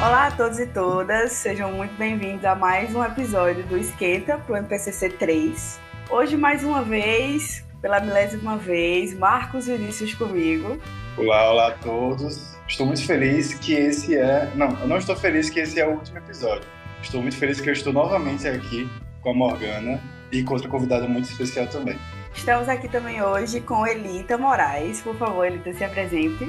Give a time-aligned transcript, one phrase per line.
[0.00, 4.52] Olá a todos e todas, sejam muito bem-vindos a mais um episódio do Esquenta para
[4.52, 5.80] o MPCC 3.
[6.08, 10.78] Hoje, mais uma vez, pela milésima vez, Marcos Vinícius comigo.
[11.16, 12.56] Olá, olá a todos.
[12.68, 14.48] Estou muito feliz que esse é.
[14.54, 16.68] Não, eu não estou feliz que esse é o último episódio.
[17.02, 18.88] Estou muito feliz que eu estou novamente aqui
[19.20, 21.98] com a Morgana e com outra convidada muito especial também.
[22.32, 25.00] Estamos aqui também hoje com Elita Moraes.
[25.00, 26.48] Por favor, Elita, se apresente.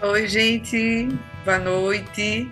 [0.00, 1.08] Oi, gente.
[1.44, 2.50] Boa noite.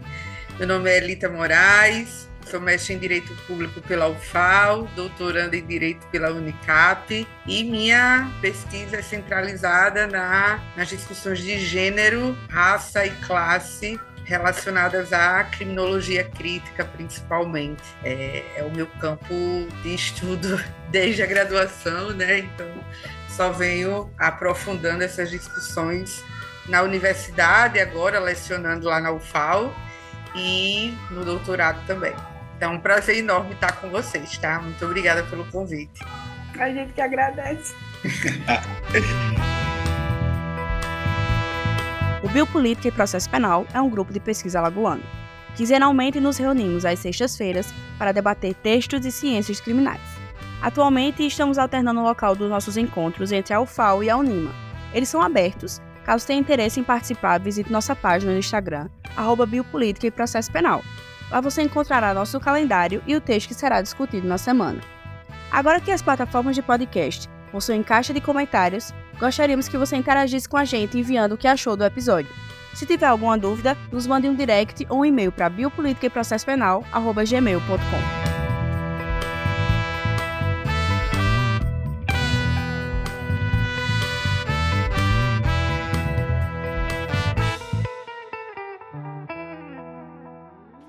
[0.58, 6.06] Meu nome é Elita Moraes, sou mestre em Direito Público pela UFAL, doutoranda em Direito
[6.08, 13.98] pela Unicap e minha pesquisa é centralizada na, nas discussões de gênero, raça e classe
[14.24, 17.82] relacionadas à criminologia crítica, principalmente.
[18.04, 19.34] É, é, o meu campo
[19.82, 20.62] de estudo
[20.92, 22.40] desde a graduação, né?
[22.40, 22.68] Então,
[23.30, 26.22] só venho aprofundando essas discussões
[26.68, 29.74] na universidade, agora lecionando lá na UFAL
[30.34, 32.14] e no doutorado também.
[32.56, 34.60] Então, um prazer enorme estar com vocês, tá?
[34.60, 36.04] Muito obrigada pelo convite.
[36.58, 37.74] A gente que agradece.
[42.22, 45.02] o Biopolítica e Processo Penal é um grupo de pesquisa alagoano.
[45.56, 50.00] Quinzenalmente nos reunimos às sextas-feiras para debater textos e ciências criminais.
[50.62, 54.54] Atualmente estamos alternando o local dos nossos encontros entre a UFAL e a Unima.
[54.94, 60.06] Eles são abertos Caso tenha interesse em participar, visite nossa página no Instagram, arroba Biopolítica
[60.06, 60.82] e Processo Penal.
[61.30, 64.80] Lá você encontrará nosso calendário e o texto que será discutido na semana.
[65.50, 70.56] Agora que as plataformas de podcast possuem caixa de comentários, gostaríamos que você interagisse com
[70.56, 72.30] a gente enviando o que achou do episódio.
[72.74, 76.46] Se tiver alguma dúvida, nos mande um direct ou um e-mail para biopolitica e processo
[76.46, 78.31] penal@gmail.com.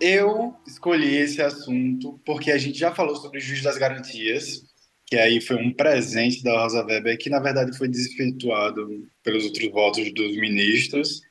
[0.06, 4.62] Eu escolhi esse assunto porque a gente já falou sobre o juiz das garantias,
[5.06, 8.86] que aí foi um presente da Rosa Weber, que na verdade foi desfeituado
[9.24, 11.22] pelos outros votos dos ministros.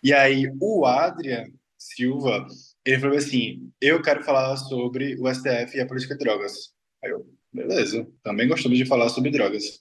[0.00, 1.46] E aí o Adrian
[1.76, 2.46] Silva,
[2.86, 6.72] ele falou assim: Eu quero falar sobre o STF e a política de drogas.
[7.02, 9.80] Aí eu, beleza, também gostamos de falar sobre drogas.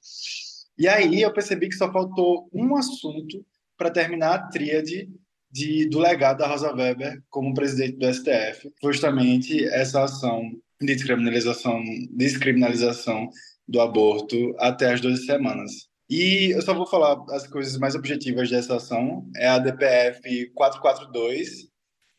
[0.80, 3.46] E aí eu percebi que só faltou um assunto
[3.78, 5.08] para terminar a tríade
[5.52, 10.42] de, do legado da Rosa Weber como presidente do STF, justamente essa ação
[10.80, 13.30] de descriminalização, descriminalização
[13.68, 15.92] do aborto até as 12 semanas.
[16.10, 19.26] E eu só vou falar as coisas mais objetivas dessa ação.
[19.38, 21.70] É a DPF 442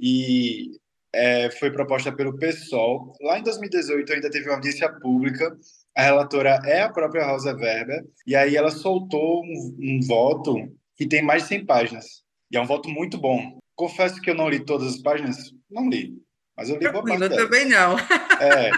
[0.01, 0.71] e
[1.13, 3.13] é, foi proposta pelo PSOL.
[3.21, 5.55] Lá em 2018 ainda teve uma audiência pública.
[5.95, 8.03] A relatora é a própria Rosa Weber.
[8.27, 10.57] E aí ela soltou um, um voto
[10.97, 12.22] que tem mais de 100 páginas.
[12.53, 13.59] E é um voto muito bom.
[13.75, 15.37] Confesso que eu não li todas as páginas,
[15.71, 16.13] não li,
[16.55, 17.23] mas eu li boa parte.
[17.23, 17.97] Eu também não.
[17.99, 18.71] É,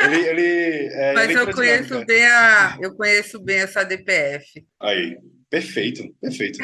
[0.00, 4.66] ele, ele, é, mas eu conheço bem a, eu conheço bem essa DPF.
[4.80, 5.16] Aí,
[5.48, 6.58] perfeito, perfeito.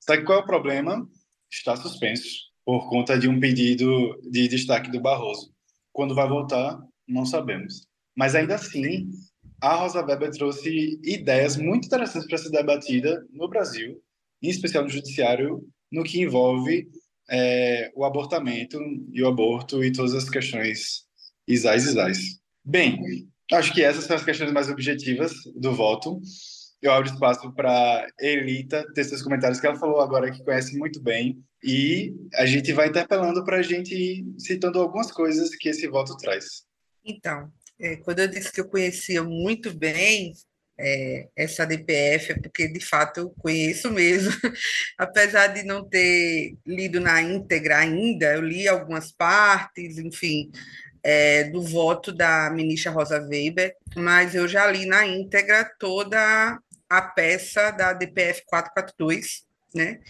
[0.00, 1.06] Sabe qual é o problema?
[1.52, 5.52] Está suspenso por conta de um pedido de destaque do Barroso.
[5.92, 7.86] Quando vai voltar, não sabemos.
[8.16, 9.08] Mas ainda assim,
[9.60, 14.00] a Rosa Weber trouxe ideias muito interessantes para ser debatida no Brasil,
[14.42, 15.60] em especial no judiciário
[15.90, 16.88] no que envolve
[17.28, 18.78] é, o abortamento
[19.12, 21.06] e o aborto e todas as questões
[21.46, 22.40] isais isais.
[22.64, 23.00] Bem,
[23.52, 26.20] acho que essas são as questões mais objetivas do voto.
[26.82, 31.00] Eu abro espaço para Elita ter seus comentários, que ela falou agora que conhece muito
[31.00, 35.88] bem, e a gente vai interpelando para a gente ir citando algumas coisas que esse
[35.88, 36.64] voto traz.
[37.04, 40.32] Então, é, quando eu disse que eu conhecia muito bem,
[40.78, 44.32] é, essa DPF, é porque de fato eu conheço mesmo,
[44.98, 50.50] apesar de não ter lido na íntegra ainda, eu li algumas partes, enfim,
[51.02, 57.02] é, do voto da ministra Rosa Weber, mas eu já li na íntegra toda a
[57.02, 59.44] peça da DPF 442,
[59.74, 60.00] né?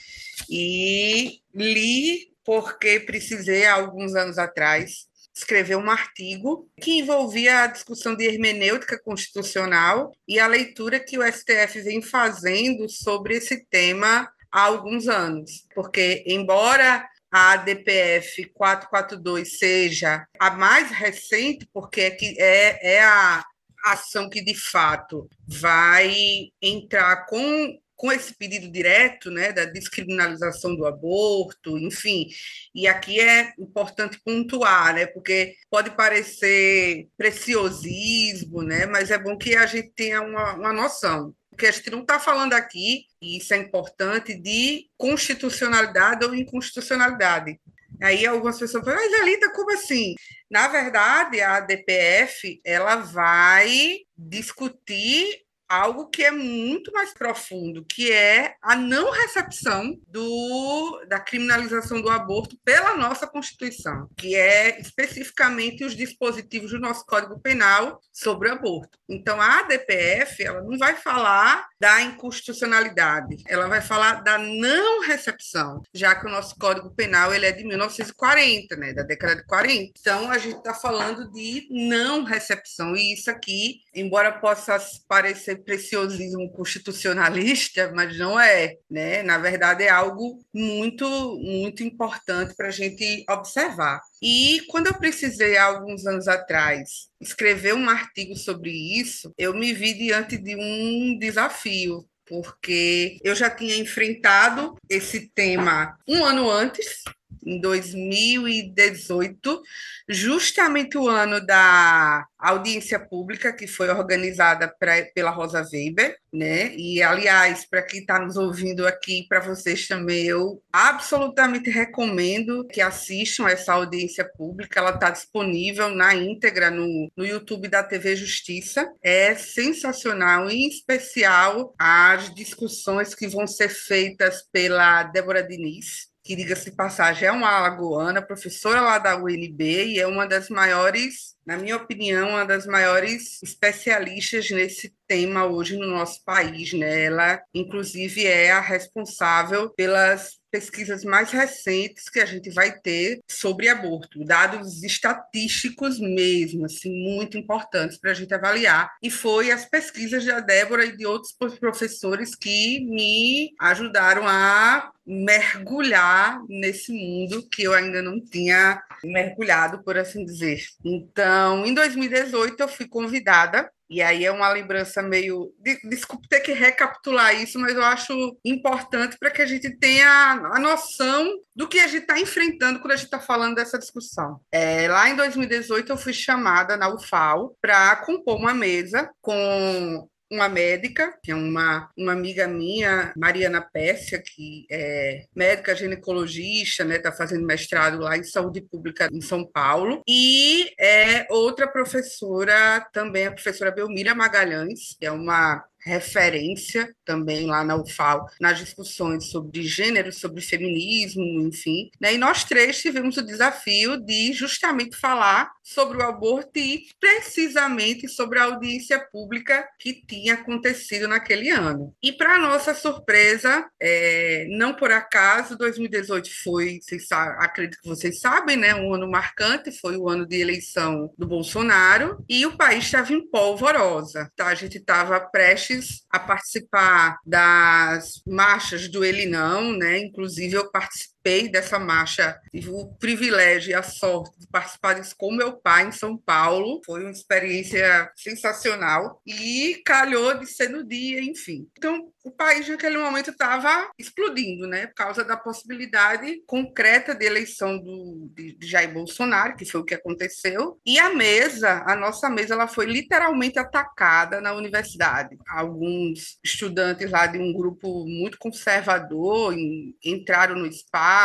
[0.51, 8.17] E li porque precisei, há alguns anos atrás, escreveu um artigo que envolvia a discussão
[8.17, 14.63] de hermenêutica constitucional e a leitura que o STF vem fazendo sobre esse tema há
[14.63, 15.67] alguns anos.
[15.75, 23.45] Porque, embora a ADPF 442 seja a mais recente, porque é, que é, é a
[23.85, 30.87] ação que de fato vai entrar com com esse pedido direto, né, da descriminalização do
[30.87, 32.29] aborto, enfim.
[32.75, 39.57] E aqui é importante pontuar, né, porque pode parecer preciosismo, né, mas é bom que
[39.57, 41.35] a gente tenha uma, uma noção.
[41.51, 47.59] Porque a gente não está falando aqui, e isso é importante, de constitucionalidade ou inconstitucionalidade.
[48.03, 50.15] Aí algumas pessoas falam, mas Alita, como assim?
[50.51, 58.55] Na verdade, a DPF ela vai discutir algo que é muito mais profundo, que é
[58.63, 65.97] a não recepção do, da criminalização do aborto pela nossa Constituição, que é especificamente os
[65.97, 68.99] dispositivos do nosso Código Penal sobre o aborto.
[69.09, 75.83] Então, a ADPF ela não vai falar da inconstitucionalidade, ela vai falar da não recepção,
[75.93, 79.93] já que o nosso Código Penal ele é de 1940, né, da década de 40.
[79.99, 84.79] Então, a gente está falando de não recepção, e isso aqui, embora possa
[85.09, 89.23] parecer preciosismo constitucionalista, mas não é, né?
[89.23, 91.07] Na verdade, é algo muito,
[91.39, 94.01] muito importante para a gente observar.
[94.23, 99.73] E quando eu precisei, há alguns anos atrás, escrever um artigo sobre isso, eu me
[99.73, 107.05] vi diante de um desafio, porque eu já tinha enfrentado esse tema um ano antes,
[107.47, 109.63] em 2018,
[110.09, 116.75] justamente o ano da audiência pública que foi organizada pra, pela Rosa Weber, né?
[116.77, 122.81] E aliás, para quem está nos ouvindo aqui, para vocês também, eu absolutamente recomendo que
[122.81, 124.81] assistam essa audiência pública.
[124.81, 128.91] Ela está disponível na íntegra no, no YouTube da TV Justiça.
[129.03, 136.73] É sensacional, em especial as discussões que vão ser feitas pela Débora Diniz, que, diga-se
[136.73, 141.77] passagem, é uma alagoana, professora lá da UNB e é uma das maiores, na minha
[141.77, 146.73] opinião, uma das maiores especialistas nesse tema hoje no nosso país.
[146.73, 147.05] Né?
[147.05, 153.69] Ela, inclusive, é a responsável pelas pesquisas mais recentes que a gente vai ter sobre
[153.69, 158.91] aborto, dados estatísticos mesmo, assim, muito importantes para a gente avaliar.
[159.03, 166.43] E foi as pesquisas da Débora e de outros professores que me ajudaram a mergulhar
[166.49, 170.65] nesse mundo que eu ainda não tinha mergulhado, por assim dizer.
[170.85, 175.53] Então, em 2018, eu fui convidada e aí é uma lembrança meio.
[175.85, 180.59] Desculpe ter que recapitular isso, mas eu acho importante para que a gente tenha a
[180.59, 184.41] noção do que a gente está enfrentando quando a gente está falando dessa discussão.
[184.51, 190.49] É, lá em 2018, eu fui chamada na UFAO para compor uma mesa com uma
[190.49, 197.13] médica, que é uma, uma amiga minha, Mariana Pérsia, que é médica ginecologista, né, está
[197.13, 203.33] fazendo mestrado lá em saúde pública em São Paulo, e é outra professora, também a
[203.33, 210.13] professora Belmira Magalhães, que é uma referência também lá na UFAL nas discussões sobre gênero,
[210.13, 211.89] sobre feminismo, enfim.
[212.01, 212.15] Né?
[212.15, 218.39] E nós três tivemos o desafio de justamente falar sobre o aborto e precisamente sobre
[218.39, 221.95] a audiência pública que tinha acontecido naquele ano.
[222.03, 228.57] E para nossa surpresa, é, não por acaso, 2018 foi, vocês acredito que vocês sabem,
[228.57, 233.13] né, um ano marcante, foi o ano de eleição do Bolsonaro e o país estava
[233.13, 234.31] em polvorosa.
[234.37, 234.49] Tá?
[234.49, 235.76] A gente estava prestes
[236.11, 239.99] a participar das marchas do Ele Não, né?
[239.99, 241.16] Inclusive eu participei
[241.51, 245.93] dessa marcha, tive o privilégio e a sorte de participar disso com meu pai em
[245.93, 246.81] São Paulo.
[246.87, 251.67] Foi uma experiência sensacional e calhou de ser no dia, enfim.
[251.77, 257.79] Então, o país naquele momento estava explodindo, né, por causa da possibilidade concreta de eleição
[257.79, 262.29] do, de, de, Jair Bolsonaro, que foi o que aconteceu, e a mesa, a nossa
[262.29, 265.37] mesa, ela foi literalmente atacada na universidade.
[265.49, 271.16] Alguns estudantes lá de um grupo muito conservador em, entraram no espaço,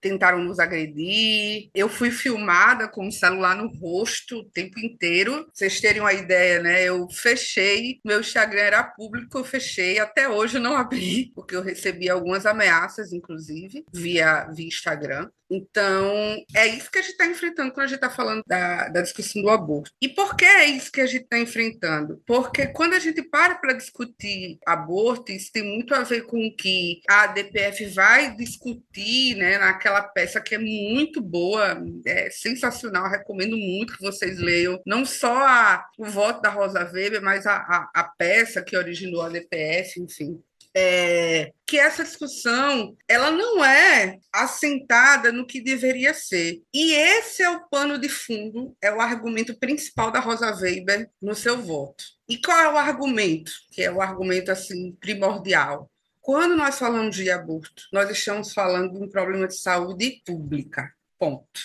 [0.00, 1.70] tentaram nos agredir.
[1.74, 5.46] Eu fui filmada com o celular no rosto o tempo inteiro.
[5.52, 6.82] Vocês terem uma ideia, né?
[6.84, 12.08] Eu fechei, meu Instagram era público, eu fechei até hoje não abri, porque eu recebi
[12.08, 15.28] algumas ameaças, inclusive, via, via Instagram.
[15.52, 19.02] Então, é isso que a gente está enfrentando quando a gente está falando da, da
[19.02, 19.90] discussão do aborto.
[20.00, 22.22] E por que é isso que a gente está enfrentando?
[22.26, 26.56] Porque quando a gente para para discutir aborto, isso tem muito a ver com o
[26.56, 33.56] que a DPF vai discutir né, naquela peça que é muito boa, é sensacional, recomendo
[33.56, 37.90] muito que vocês leiam, não só a, o voto da Rosa Weber, mas a, a,
[37.94, 40.42] a peça que originou a DPF, enfim
[40.74, 46.62] é, que essa discussão ela não é assentada no que deveria ser.
[46.72, 51.34] E esse é o pano de fundo, é o argumento principal da Rosa Weber no
[51.34, 52.04] seu voto.
[52.28, 53.52] E qual é o argumento?
[53.70, 55.90] Que é o argumento assim primordial.
[56.22, 60.94] Quando nós falamos de aborto, nós estamos falando de um problema de saúde pública.
[61.18, 61.60] Ponto.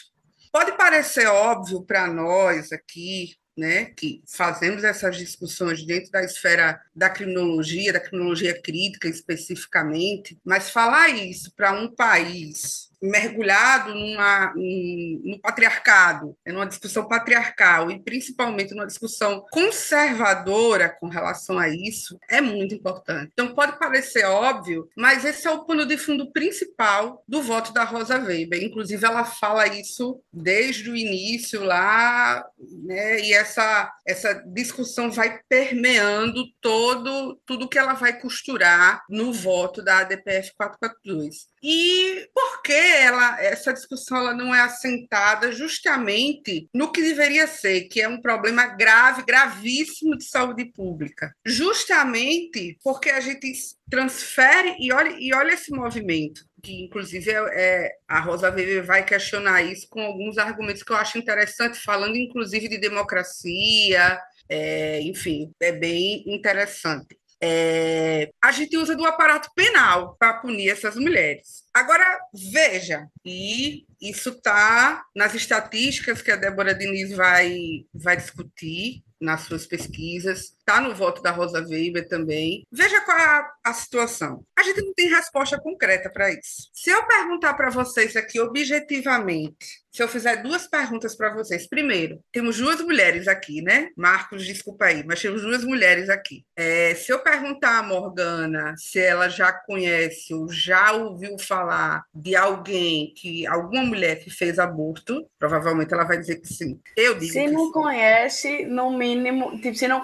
[0.51, 7.07] Pode parecer óbvio para nós aqui, né, que fazemos essas discussões dentro da esfera da
[7.07, 16.36] criminologia, da criminologia crítica especificamente, mas falar isso para um país mergulhado numa, no patriarcado,
[16.46, 22.74] é numa discussão patriarcal e principalmente numa discussão conservadora com relação a isso, é muito
[22.74, 23.30] importante.
[23.34, 27.84] Então, pode parecer óbvio, mas esse é o pano de fundo principal do voto da
[27.84, 28.63] Rosa Weber.
[28.63, 32.46] Inclusive, ela fala isso desde o início lá,
[32.84, 33.20] né?
[33.22, 40.00] e essa, essa discussão vai permeando todo tudo que ela vai costurar no voto da
[40.00, 41.48] ADPF 442.
[41.63, 47.82] E por que ela, essa discussão ela não é assentada justamente no que deveria ser,
[47.84, 51.34] que é um problema grave, gravíssimo de saúde pública?
[51.46, 53.51] Justamente porque a gente
[53.89, 59.06] transfere, e olha, e olha esse movimento, que inclusive é, é, a Rosa Weber vai
[59.06, 65.51] questionar isso com alguns argumentos que eu acho interessante, falando inclusive de democracia, é, enfim,
[65.60, 67.17] é bem interessante.
[67.41, 71.63] É, a gente usa do aparato penal para punir essas mulheres.
[71.74, 72.20] Agora,
[72.51, 77.58] veja, e isso está nas estatísticas que a Débora Diniz vai,
[77.94, 82.67] vai discutir nas suas pesquisas, está no voto da Rosa Weber também.
[82.69, 84.43] Veja qual é a, a situação.
[84.57, 86.69] A gente não tem resposta concreta para isso.
[86.74, 91.67] Se eu perguntar para vocês aqui objetivamente, se eu fizer duas perguntas para vocês.
[91.67, 93.89] Primeiro, temos duas mulheres aqui, né?
[93.97, 96.45] Marcos, desculpa aí, mas temos duas mulheres aqui.
[96.55, 102.36] É, se eu perguntar a Morgana se ela já conhece ou já ouviu falar de
[102.36, 106.79] alguém que, alguma mulher que fez aborto, provavelmente ela vai dizer que sim.
[106.95, 107.33] Eu digo.
[107.33, 107.71] Se não sim.
[107.71, 110.01] conhece, no mínimo, tipo, se não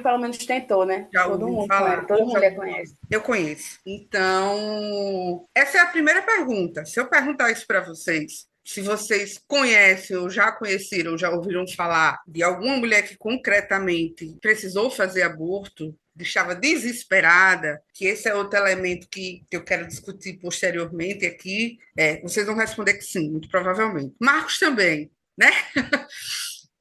[0.00, 1.08] pelo menos tentou, né?
[1.12, 1.90] Já Todo mundo falar.
[1.90, 2.94] conhece, toda mulher conhece.
[3.10, 3.78] Eu conheço.
[3.86, 6.84] Então, essa é a primeira pergunta.
[6.84, 12.20] Se eu perguntar isso para vocês, se vocês conhecem ou já conheceram, já ouviram falar
[12.28, 19.08] de alguma mulher que concretamente precisou fazer aborto, deixava desesperada, que esse é outro elemento
[19.08, 24.14] que, eu quero discutir posteriormente aqui, é, vocês vão responder que sim, muito provavelmente.
[24.20, 25.50] Marcos também, né?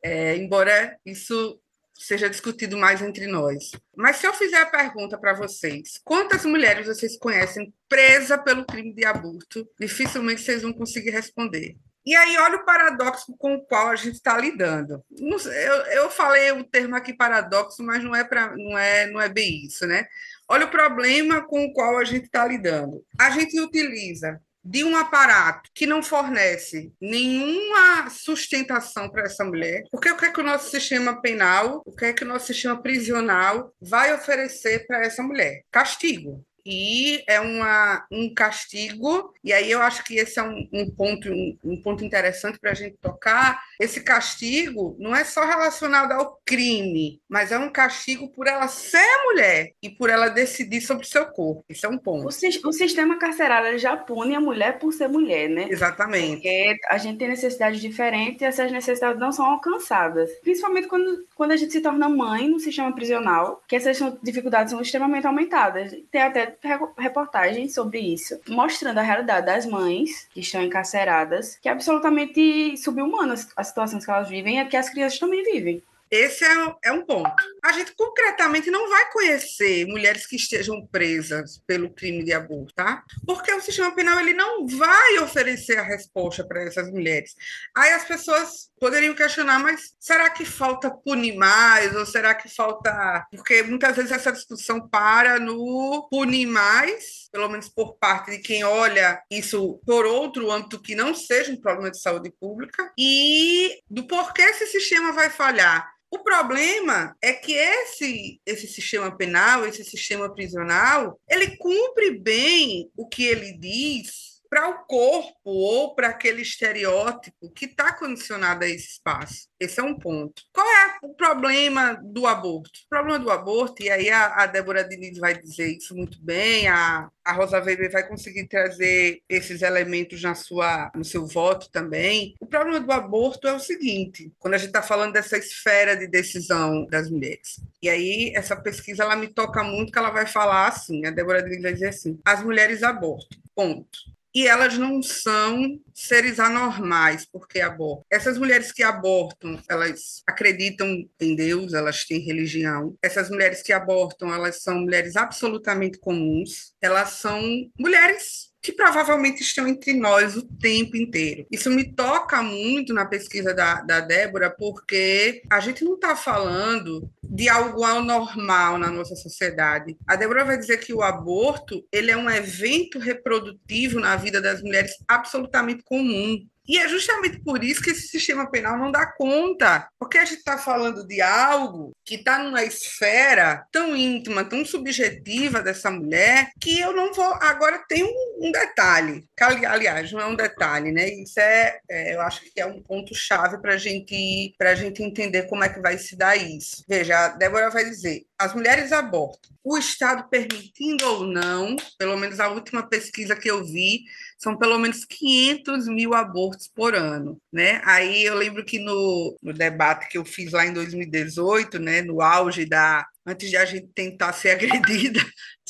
[0.04, 1.60] É, embora isso
[1.98, 3.72] seja discutido mais entre nós.
[3.96, 8.94] Mas se eu fizer a pergunta para vocês, quantas mulheres vocês conhecem presas pelo crime
[8.94, 9.68] de aborto?
[9.80, 11.76] Dificilmente vocês vão conseguir responder.
[12.06, 15.04] E aí, olha o paradoxo com o qual a gente está lidando.
[15.20, 19.28] Eu, eu falei o termo aqui paradoxo, mas não é, pra, não, é, não é
[19.28, 20.08] bem isso, né?
[20.48, 23.04] Olha o problema com o qual a gente está lidando.
[23.20, 30.12] A gente utiliza de um aparato que não fornece nenhuma sustentação para essa mulher, porque
[30.12, 32.82] o que é que o nosso sistema penal, o que é que o nosso sistema
[32.82, 35.62] prisional vai oferecer para essa mulher?
[35.72, 40.92] Castigo e é uma, um castigo, e aí eu acho que esse é um, um
[40.92, 43.64] ponto, um, um, ponto interessante para a gente tocar.
[43.80, 49.08] Esse castigo não é só relacionado ao crime, mas é um castigo por ela ser
[49.24, 51.64] mulher e por ela decidir sobre o seu corpo.
[51.70, 52.26] Isso é um ponto.
[52.26, 55.68] O, o sistema carcerário já pune a mulher por ser mulher, né?
[55.70, 56.34] Exatamente.
[56.34, 60.30] Porque a gente tem necessidades diferentes e essas necessidades não são alcançadas.
[60.42, 64.82] Principalmente quando, quando a gente se torna mãe no sistema prisional, que essas dificuldades são
[64.82, 65.96] extremamente aumentadas.
[66.12, 66.57] Tem até
[66.98, 73.36] reportagens sobre isso, mostrando a realidade das mães que estão encarceradas, que é absolutamente subhumana
[73.56, 75.84] a situação que elas vivem e que as crianças também vivem.
[76.10, 77.32] Esse é, é um ponto.
[77.64, 83.04] A gente concretamente não vai conhecer mulheres que estejam presas pelo crime de aborto, tá?
[83.26, 87.36] Porque o sistema penal ele não vai oferecer a resposta para essas mulheres.
[87.76, 91.96] Aí as pessoas poderiam questionar, mas será que falta punir mais?
[91.96, 93.26] Ou será que falta.
[93.32, 98.64] Porque muitas vezes essa discussão para no punir mais, pelo menos por parte de quem
[98.64, 104.06] olha isso por outro âmbito que não seja um problema de saúde pública, e do
[104.08, 105.97] porquê esse sistema vai falhar.
[106.10, 113.08] O problema é que esse, esse sistema penal, esse sistema prisional, ele cumpre bem o
[113.08, 118.92] que ele diz para o corpo ou para aquele estereótipo que está condicionado a esse
[118.94, 119.48] espaço.
[119.60, 120.44] Esse é um ponto.
[120.54, 122.80] Qual é o problema do aborto?
[122.86, 126.68] O problema do aborto, e aí a, a Débora Diniz vai dizer isso muito bem,
[126.68, 132.36] a, a Rosa Weber vai conseguir trazer esses elementos na sua, no seu voto também.
[132.40, 136.08] O problema do aborto é o seguinte: quando a gente está falando dessa esfera de
[136.08, 137.60] decisão das mulheres.
[137.82, 141.44] E aí, essa pesquisa ela me toca muito, que ela vai falar assim: a Débora
[141.44, 143.40] Diniz vai dizer assim, as mulheres abortam.
[143.56, 148.06] Ponto e elas não são seres anormais porque abortam.
[148.08, 150.88] Essas mulheres que abortam, elas acreditam
[151.20, 152.96] em Deus, elas têm religião.
[153.02, 156.76] Essas mulheres que abortam, elas são mulheres absolutamente comuns.
[156.80, 157.42] Elas são
[157.80, 161.48] mulheres que provavelmente estão entre nós o tempo inteiro.
[161.50, 167.10] Isso me toca muito na pesquisa da, da Débora, porque a gente não está falando
[167.24, 169.96] de algo anormal na nossa sociedade.
[170.06, 174.62] A Débora vai dizer que o aborto ele é um evento reprodutivo na vida das
[174.62, 176.46] mulheres absolutamente comum.
[176.68, 180.40] E é justamente por isso que esse sistema penal não dá conta, porque a gente
[180.40, 186.80] está falando de algo que está numa esfera tão íntima, tão subjetiva dessa mulher, que
[186.80, 187.34] eu não vou.
[187.42, 191.08] Agora tem um, um detalhe, que, aliás, não é um detalhe, né?
[191.10, 195.64] Isso é, é eu acho que é um ponto-chave para gente, a gente entender como
[195.64, 196.84] é que vai se dar isso.
[196.88, 199.56] Veja, a Débora vai dizer: as mulheres abortam.
[199.64, 204.02] O Estado permitindo ou não, pelo menos a última pesquisa que eu vi,
[204.38, 207.82] são pelo menos 500 mil abortos por ano, né?
[207.84, 212.22] Aí eu lembro que no, no debate que eu fiz lá em 2018, né, no
[212.22, 215.20] auge da antes de a gente tentar ser agredida,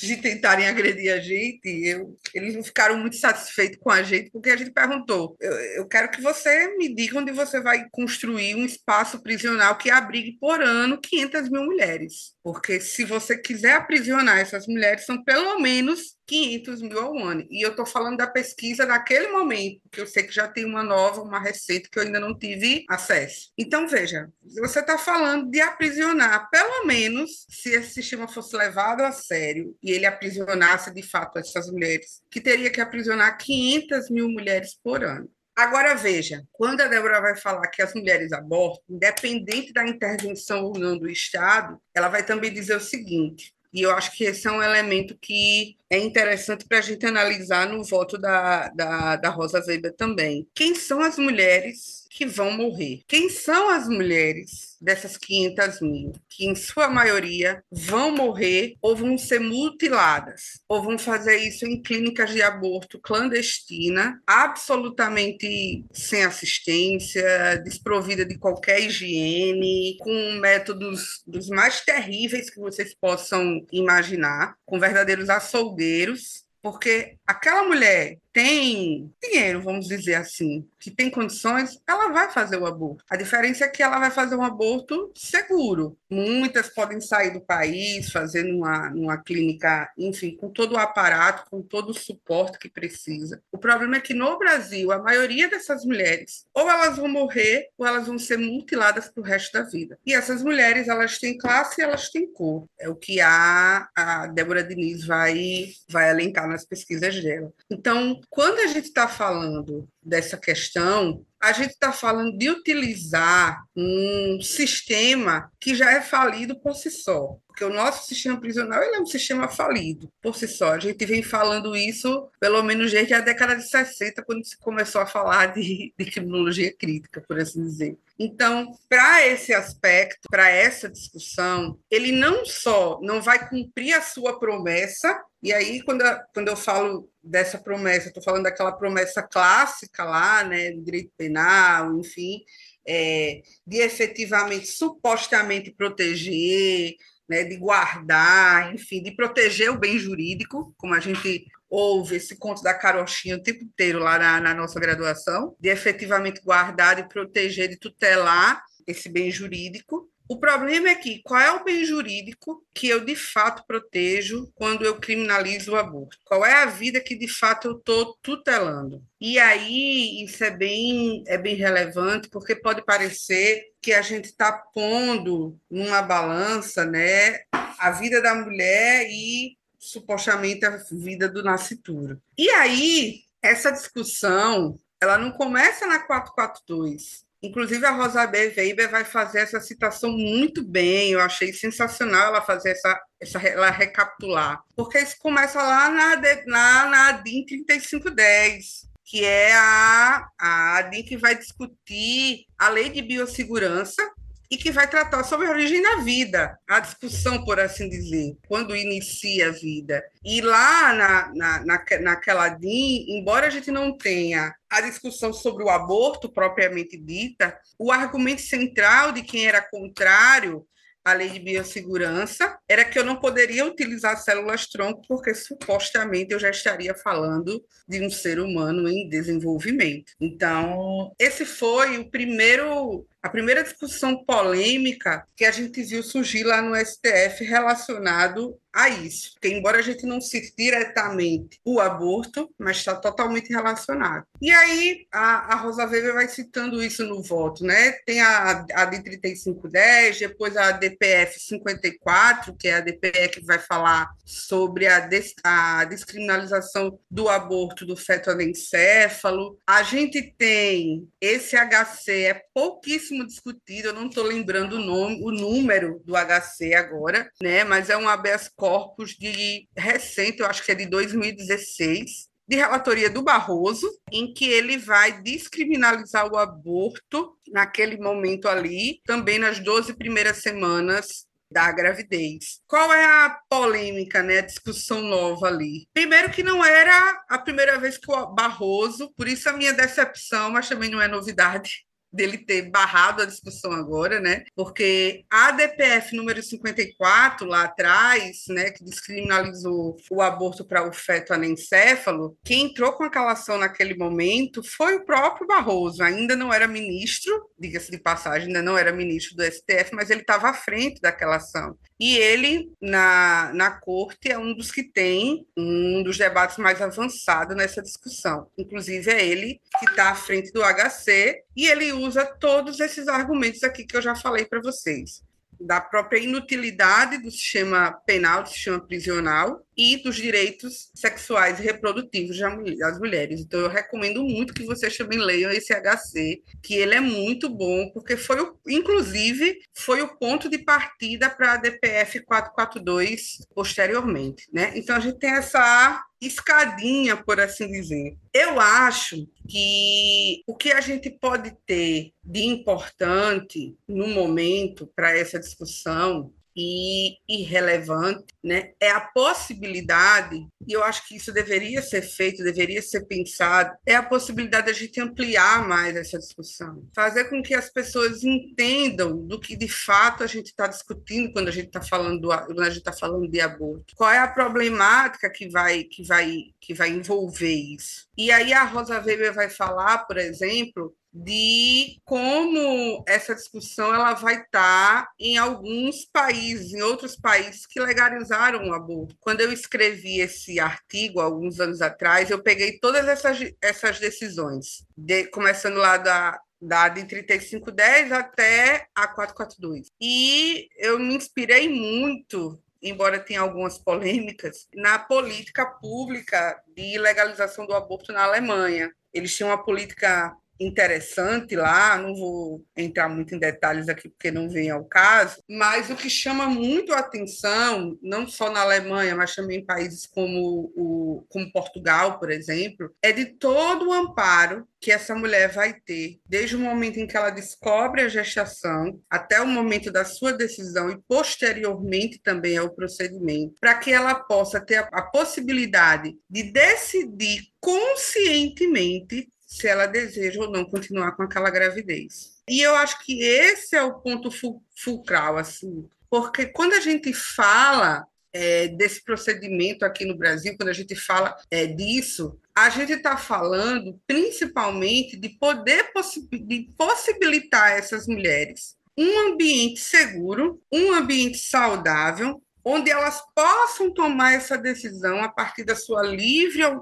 [0.05, 4.49] de tentarem agredir a gente, eu, eles não ficaram muito satisfeitos com a gente, porque
[4.49, 8.65] a gente perguntou: eu, eu, quero que você me diga onde você vai construir um
[8.65, 12.35] espaço prisional que abrigue por ano 500 mil mulheres.
[12.43, 17.47] Porque se você quiser aprisionar essas mulheres, são pelo menos 500 mil ao ano.
[17.49, 20.83] E eu estou falando da pesquisa naquele momento, que eu sei que já tem uma
[20.83, 23.51] nova, uma recente que eu ainda não tive acesso.
[23.57, 24.29] Então, veja,
[24.61, 29.91] você está falando de aprisionar, pelo menos, se esse sistema fosse levado a sério e
[29.91, 35.29] ele aprisionasse de fato essas mulheres, que teria que aprisionar 500 mil mulheres por ano.
[35.55, 40.77] Agora veja, quando a Débora vai falar que as mulheres abortam, independente da intervenção ou
[40.77, 44.51] não do Estado, ela vai também dizer o seguinte: e eu acho que esse é
[44.51, 49.63] um elemento que é interessante para a gente analisar no voto da, da, da Rosa
[49.65, 50.47] Weber também.
[50.53, 53.01] Quem são as mulheres que vão morrer?
[53.07, 59.19] Quem são as mulheres dessas 500 mil, que em sua maioria vão morrer ou vão
[59.19, 68.25] ser mutiladas, ou vão fazer isso em clínicas de aborto clandestina, absolutamente sem assistência, desprovida
[68.25, 76.47] de qualquer higiene, com métodos dos mais terríveis que vocês possam imaginar, com verdadeiros açougueiros,
[76.61, 82.65] porque aquela mulher tem dinheiro, vamos dizer assim, que tem condições, ela vai fazer o
[82.65, 83.03] aborto.
[83.09, 85.97] A diferença é que ela vai fazer um aborto seguro.
[86.09, 91.61] Muitas podem sair do país, fazer numa, numa clínica, enfim, com todo o aparato, com
[91.61, 93.41] todo o suporte que precisa.
[93.51, 97.85] O problema é que no Brasil, a maioria dessas mulheres, ou elas vão morrer, ou
[97.85, 99.97] elas vão ser mutiladas para o resto da vida.
[100.05, 102.65] E essas mulheres, elas têm classe e elas têm cor.
[102.79, 107.51] É o que a, a Débora Diniz vai, vai elencar nas pesquisas dela.
[107.69, 114.39] Então, quando a gente está falando dessa questão, a gente está falando de utilizar um
[114.41, 117.37] sistema que já é falido por si só.
[117.45, 120.73] Porque o nosso sistema prisional ele é um sistema falido por si só.
[120.73, 125.01] A gente vem falando isso pelo menos desde a década de 60, quando se começou
[125.01, 127.97] a falar de, de criminologia crítica, por assim dizer.
[128.19, 134.39] Então, para esse aspecto, para essa discussão, ele não só não vai cumprir a sua
[134.39, 140.03] promessa, e aí, quando eu, quando eu falo dessa promessa, estou falando daquela promessa clássica
[140.03, 142.43] lá, né, do direito penal, enfim,
[142.87, 146.95] é, de efetivamente, supostamente proteger,
[147.29, 152.61] né, de guardar, enfim, de proteger o bem jurídico, como a gente ouve esse conto
[152.61, 157.69] da carochinha o tempo inteiro lá na, na nossa graduação, de efetivamente guardar, de proteger,
[157.69, 160.09] de tutelar esse bem jurídico.
[160.29, 164.83] O problema é que qual é o bem jurídico que eu de fato protejo quando
[164.83, 166.17] eu criminalizo o aborto?
[166.25, 169.01] Qual é a vida que de fato eu estou tutelando?
[169.21, 174.51] E aí isso é bem, é bem relevante, porque pode parecer que a gente está
[174.51, 182.21] pondo numa balança né, a vida da mulher e supostamente a vida do nascituro.
[182.37, 187.25] E aí, essa discussão, ela não começa na 442.
[187.41, 188.53] Inclusive, a Rosa B.
[188.55, 191.11] Weber vai fazer essa citação muito bem.
[191.11, 194.61] Eu achei sensacional ela fazer essa, essa ela recapitular.
[194.75, 196.15] Porque isso começa lá na,
[196.47, 203.03] na, na ADIM 3510, que é a, a ADIM que vai discutir a lei de
[203.03, 204.01] biossegurança,
[204.49, 208.75] e que vai tratar sobre a origem da vida, a discussão, por assim dizer, quando
[208.75, 210.03] inicia a vida.
[210.23, 215.63] E lá na, na, na, naquela DIN, embora a gente não tenha a discussão sobre
[215.63, 220.65] o aborto propriamente dita, o argumento central de quem era contrário
[221.07, 226.49] a lei de biossegurança era que eu não poderia utilizar células-tronco porque supostamente eu já
[226.49, 230.11] estaria falando de um ser humano em desenvolvimento.
[230.19, 236.61] Então, esse foi o primeiro a primeira discussão polêmica que a gente viu surgir lá
[236.61, 239.33] no STF relacionado a isso.
[239.33, 244.23] Porque, embora a gente não cite diretamente o aborto, mas está totalmente relacionado.
[244.39, 247.93] E aí, a, a Rosa Weber vai citando isso no voto, né?
[248.05, 253.57] Tem a, a de 3510, depois a DPF 54, que é a DPE que vai
[253.57, 259.57] falar sobre a, des, a descriminalização do aborto do feto anencéfalo.
[259.65, 265.31] A gente tem esse HC, é pouquíssimo discutido, eu não estou lembrando o nome, o
[265.31, 267.63] número do HC agora, né?
[267.63, 273.09] Mas é um habeas corpus de recente, eu acho que é de 2016, de relatoria
[273.09, 279.93] do Barroso, em que ele vai descriminalizar o aborto naquele momento ali, também nas 12
[279.95, 282.59] primeiras semanas da gravidez.
[282.67, 285.87] Qual é a polêmica, né, a discussão nova ali?
[285.93, 290.51] Primeiro que não era a primeira vez que o Barroso, por isso a minha decepção,
[290.51, 294.43] mas também não é novidade, dele ter barrado a discussão agora, né?
[294.55, 301.33] Porque a DPF número 54 lá atrás, né, que descriminalizou o aborto para o feto
[301.33, 306.67] anencéfalo, quem entrou com aquela ação naquele momento foi o próprio Barroso, ainda não era
[306.67, 311.01] ministro, diga-se de passagem, ainda não era ministro do STF, mas ele estava à frente
[311.01, 311.77] daquela ação.
[311.99, 317.55] E ele, na, na corte, é um dos que tem um dos debates mais avançados
[317.55, 318.47] nessa discussão.
[318.57, 323.63] Inclusive, é ele que está à frente do HC e ele usa todos esses argumentos
[323.63, 325.25] aqui que eu já falei para vocês
[325.59, 332.37] da própria inutilidade do sistema penal, do sistema prisional e dos direitos sexuais e reprodutivos
[332.39, 333.41] das mulheres.
[333.41, 337.89] Então, eu recomendo muito que vocês também leiam esse HC, que ele é muito bom,
[337.91, 344.47] porque foi, o, inclusive, foi o ponto de partida para a DPF 442 posteriormente.
[344.51, 344.73] Né?
[344.75, 348.17] Então, a gente tem essa escadinha, por assim dizer.
[348.33, 355.39] Eu acho que o que a gente pode ter de importante no momento para essa
[355.39, 358.71] discussão e irrelevante, né?
[358.79, 363.93] É a possibilidade, e eu acho que isso deveria ser feito, deveria ser pensado, é
[363.93, 369.23] a possibilidade de a gente ampliar mais essa discussão, fazer com que as pessoas entendam
[369.27, 372.61] do que de fato a gente está discutindo quando a gente está falando do, quando
[372.61, 373.95] a gente está falando de aborto.
[373.95, 378.07] Qual é a problemática que vai que vai que vai envolver isso?
[378.17, 384.35] E aí a Rosa Weber vai falar, por exemplo, de como essa discussão ela vai
[384.41, 389.15] estar tá em alguns países, em outros países que legalizaram o aborto.
[389.19, 395.25] Quando eu escrevi esse artigo alguns anos atrás, eu peguei todas essas, essas decisões, de,
[395.27, 399.91] começando lá da da de 3510 até a 442.
[400.01, 407.73] E eu me inspirei muito embora tenha algumas polêmicas, na política pública de legalização do
[407.73, 408.91] aborto na Alemanha.
[409.13, 414.49] Eles tinham uma política interessante lá, não vou entrar muito em detalhes aqui porque não
[414.49, 419.35] vem ao caso, mas o que chama muito a atenção, não só na Alemanha, mas
[419.35, 424.91] também em países como, o, como Portugal, por exemplo, é de todo o amparo que
[424.91, 429.47] essa mulher vai ter, desde o momento em que ela descobre a gestação até o
[429.47, 434.89] momento da sua decisão e posteriormente também ao procedimento, para que ela possa ter a,
[434.91, 442.37] a possibilidade de decidir conscientemente se ela deseja ou não continuar com aquela gravidez.
[442.47, 444.29] E eu acho que esse é o ponto
[444.75, 450.73] fulcral, assim, porque quando a gente fala é, desse procedimento aqui no Brasil, quando a
[450.73, 458.05] gente fala é, disso, a gente está falando principalmente de poder possi de possibilitar essas
[458.05, 465.63] mulheres um ambiente seguro, um ambiente saudável, onde elas possam tomar essa decisão a partir
[465.63, 466.75] da sua livre a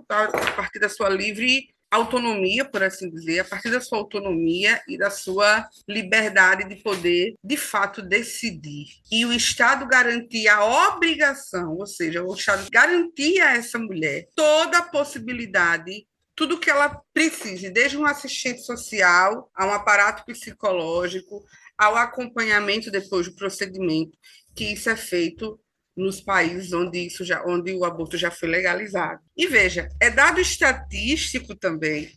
[0.55, 5.09] partir da sua livre autonomia, por assim dizer, a partir da sua autonomia e da
[5.09, 8.87] sua liberdade de poder, de fato, decidir.
[9.11, 14.79] E o Estado garantia a obrigação, ou seja, o Estado garantia a essa mulher toda
[14.79, 21.41] a possibilidade tudo que ela precise, desde um assistente social a um aparato psicológico,
[21.77, 24.17] ao acompanhamento depois do procedimento,
[24.55, 25.59] que isso é feito
[25.95, 29.21] nos países onde isso já, onde o aborto já foi legalizado.
[29.35, 32.11] E veja, é dado estatístico também,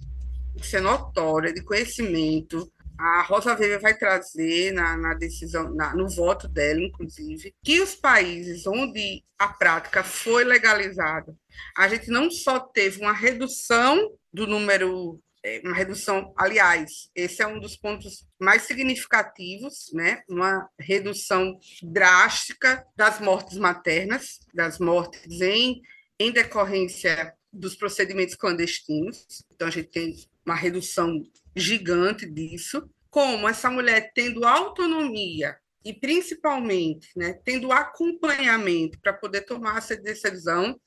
[0.57, 2.71] isso é notório, é de conhecimento.
[2.99, 7.95] A Rosa Weber vai trazer na, na decisão, na, no voto dela, inclusive, que os
[7.95, 11.33] países onde a prática foi legalizada,
[11.77, 15.21] a gente não só teve uma redução do número
[15.65, 20.23] uma redução, aliás, esse é um dos pontos mais significativos, né?
[20.29, 25.81] Uma redução drástica das mortes maternas, das mortes em,
[26.19, 29.45] em decorrência dos procedimentos clandestinos.
[29.55, 31.23] Então a gente tem uma redução
[31.55, 32.89] gigante disso.
[33.11, 35.57] como essa mulher tendo autonomia
[35.89, 40.79] e principalmente né, tendo acompanhamento para poder tomar essa decisão,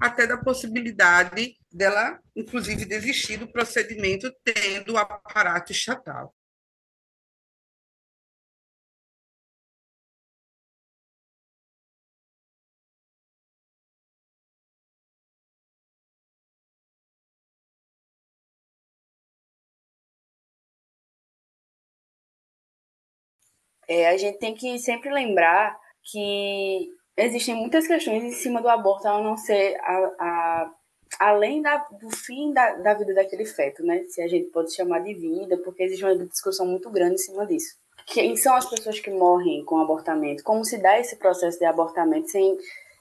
[0.00, 6.34] até da possibilidade dela, inclusive, desistir do procedimento tendo o aparato estatal.
[23.88, 29.08] É, a gente tem que sempre lembrar que existem muitas questões em cima do aborto
[29.08, 30.72] ao não ser a, a
[31.18, 34.04] além da, do fim da, da vida daquele feto, né?
[34.08, 37.46] Se a gente pode chamar de vida, porque existe uma discussão muito grande em cima
[37.46, 37.76] disso.
[38.06, 40.42] Quem são as pessoas que morrem com abortamento?
[40.42, 42.56] Como se dá esse processo de abortamento sem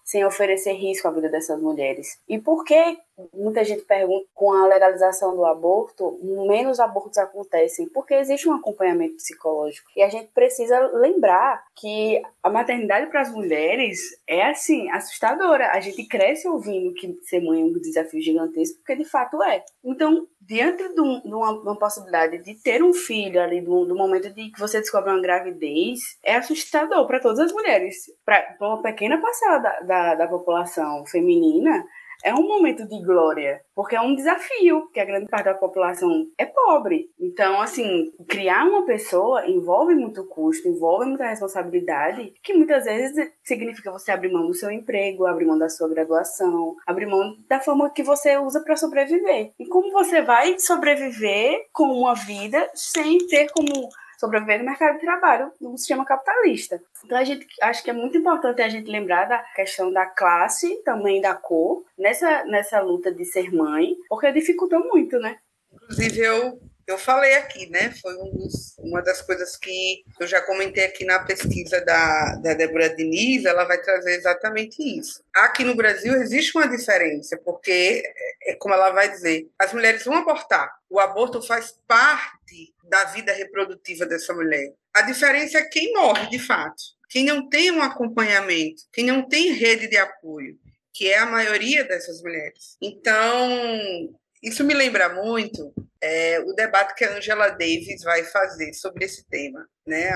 [0.08, 2.18] sem oferecer risco à vida dessas mulheres.
[2.30, 2.98] E por que
[3.34, 6.18] muita gente pergunta com a legalização do aborto,
[6.48, 7.90] menos abortos acontecem?
[7.90, 9.90] Porque existe um acompanhamento psicológico.
[9.98, 15.72] E a gente precisa lembrar que a maternidade para as mulheres é assim, assustadora.
[15.72, 19.66] A gente cresce ouvindo que ser mãe é um desafio gigantesco, porque de fato é.
[19.84, 23.94] Então, diante de, um, de uma, uma, possibilidade de ter um filho ali, do, do,
[23.94, 28.06] momento de que você descobre uma gravidez, é assustador para todas as mulheres.
[28.26, 31.86] Para uma pequena parcela da, da, da população feminina,
[32.24, 36.28] é um momento de glória, porque é um desafio, porque a grande parte da população
[36.38, 37.10] é pobre.
[37.20, 43.92] Então, assim, criar uma pessoa envolve muito custo, envolve muita responsabilidade, que muitas vezes significa
[43.92, 47.90] você abrir mão do seu emprego, abrir mão da sua graduação, abrir mão da forma
[47.90, 49.52] que você usa para sobreviver.
[49.60, 55.02] E como você vai sobreviver com uma vida sem ter como sobreviver no mercado de
[55.02, 56.82] trabalho no sistema capitalista.
[57.06, 60.82] Então a gente acho que é muito importante a gente lembrar da questão da classe,
[60.84, 65.38] também da cor, nessa, nessa luta de ser mãe, porque dificultou muito, né?
[65.72, 67.94] Inclusive, eu eu falei aqui, né?
[68.02, 72.54] Foi um dos, uma das coisas que eu já comentei aqui na pesquisa da, da
[72.54, 75.22] Débora Diniz, ela vai trazer exatamente isso.
[75.36, 78.04] Aqui no Brasil existe uma diferença, porque,
[78.42, 80.74] é, é como ela vai dizer, as mulheres vão abortar.
[80.90, 84.74] O aborto faz parte da vida reprodutiva dessa mulher.
[84.94, 86.82] A diferença é quem morre, de fato.
[87.10, 90.58] Quem não tem um acompanhamento, quem não tem rede de apoio,
[90.94, 92.78] que é a maioria dessas mulheres.
[92.82, 94.10] Então,
[94.42, 99.26] isso me lembra muito é, o debate que a Angela Davis vai fazer sobre esse
[99.28, 99.68] tema.
[99.86, 100.10] Né?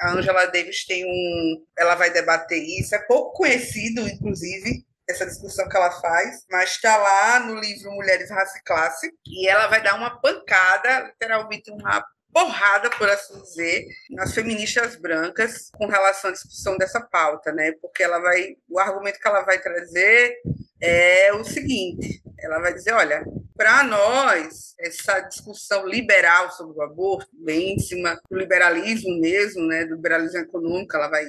[0.00, 1.64] A, Angela Davis tem um.
[1.76, 6.96] Ela vai debater isso, é pouco conhecido, inclusive, essa discussão que ela faz, mas está
[6.96, 12.04] lá no livro Mulheres, Raça e Classe, e ela vai dar uma pancada, literalmente uma
[12.32, 17.72] porrada, por assim dizer, nas feministas brancas com relação à discussão dessa pauta, né?
[17.80, 20.36] Porque ela vai, o argumento que ela vai trazer
[20.80, 23.24] é o seguinte: ela vai dizer, olha,
[23.56, 29.84] para nós essa discussão liberal sobre o aborto, bem em cima do liberalismo mesmo, né?
[29.84, 31.26] Do liberalismo econômico, ela vai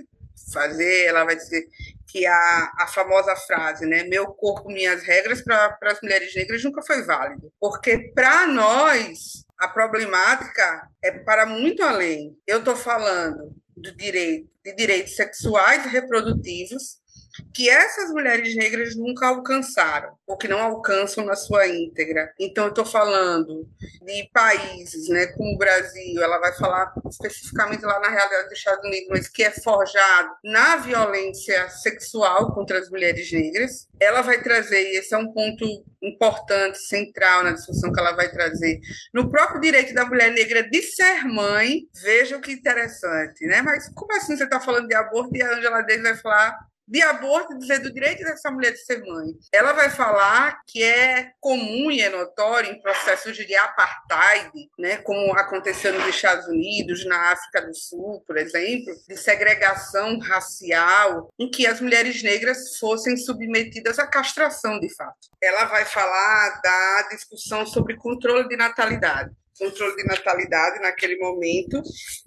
[0.51, 1.67] fazer, ela vai dizer
[2.07, 6.81] que a, a famosa frase, né, meu corpo, minhas regras, para as mulheres negras nunca
[6.81, 7.51] foi válido.
[7.59, 12.37] Porque para nós, a problemática é para muito além.
[12.45, 16.99] Eu estou falando do direito, de direitos sexuais e reprodutivos
[17.53, 22.33] que essas mulheres negras nunca alcançaram, ou que não alcançam na sua íntegra.
[22.39, 23.67] Então, eu estou falando
[24.01, 28.85] de países, né, como o Brasil, ela vai falar especificamente lá na realidade dos Estados
[28.85, 33.87] Unidos, mas que é forjado na violência sexual contra as mulheres negras.
[33.99, 35.65] Ela vai trazer, e esse é um ponto
[36.01, 38.79] importante, central na discussão que ela vai trazer,
[39.13, 43.61] no próprio direito da mulher negra de ser mãe, veja que interessante, né?
[43.61, 47.01] Mas como assim você está falando de aborto e a Angela Davis vai falar de
[47.01, 49.33] aborto, dizer do direito dessa mulher de ser mãe.
[49.51, 55.33] Ela vai falar que é comum e é notório em processos de apartheid, né, como
[55.37, 61.65] aconteceu nos Estados Unidos, na África do Sul, por exemplo, de segregação racial, em que
[61.65, 65.29] as mulheres negras fossem submetidas à castração, de fato.
[65.41, 71.81] Ela vai falar da discussão sobre controle de natalidade controle de natalidade naquele momento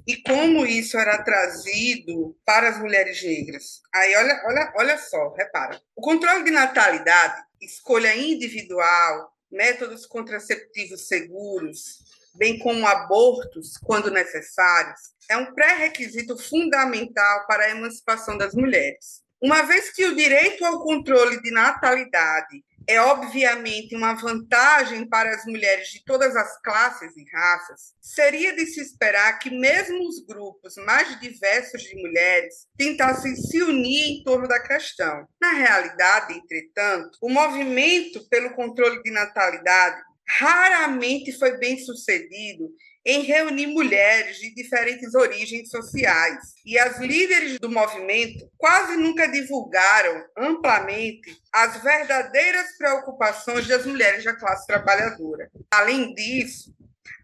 [0.07, 3.83] e como isso era trazido para as mulheres negras.
[3.95, 5.81] Aí olha, olha, olha só, repara.
[5.95, 11.99] O controle de natalidade, escolha individual, métodos contraceptivos seguros,
[12.35, 19.23] bem como abortos quando necessários, é um pré-requisito fundamental para a emancipação das mulheres.
[19.41, 25.45] Uma vez que o direito ao controle de natalidade é obviamente uma vantagem para as
[25.45, 30.75] mulheres de todas as classes e raças, seria de se esperar que mesmo os grupos
[30.87, 35.29] mais diversos de mulheres tentassem se unir em torno da questão.
[35.39, 42.71] Na realidade, entretanto, o movimento pelo controle de natalidade raramente foi bem sucedido
[43.09, 46.53] em reunir mulheres de diferentes origens sociais.
[46.63, 54.37] E as líderes do movimento quase nunca divulgaram amplamente as verdadeiras preocupações das mulheres da
[54.37, 55.51] classe trabalhadora.
[55.71, 56.71] Além disso,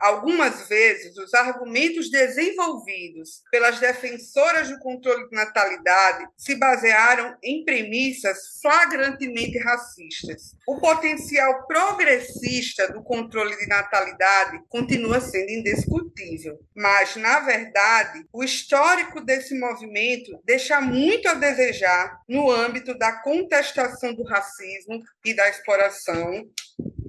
[0.01, 8.61] Algumas vezes, os argumentos desenvolvidos pelas defensoras do controle de natalidade se basearam em premissas
[8.61, 10.55] flagrantemente racistas.
[10.67, 19.21] O potencial progressista do controle de natalidade continua sendo indiscutível, mas, na verdade, o histórico
[19.21, 26.47] desse movimento deixa muito a desejar no âmbito da contestação do racismo e da exploração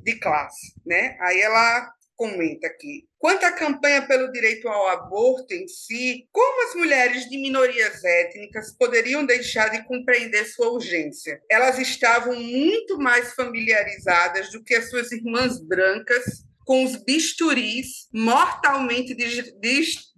[0.04, 1.18] de classe, né?
[1.20, 3.06] Aí ela comenta aqui.
[3.18, 8.76] Quanto à campanha pelo direito ao aborto em si, como as mulheres de minorias étnicas
[8.78, 11.42] poderiam deixar de compreender sua urgência?
[11.50, 19.14] Elas estavam muito mais familiarizadas do que as suas irmãs brancas com os bisturis mortalmente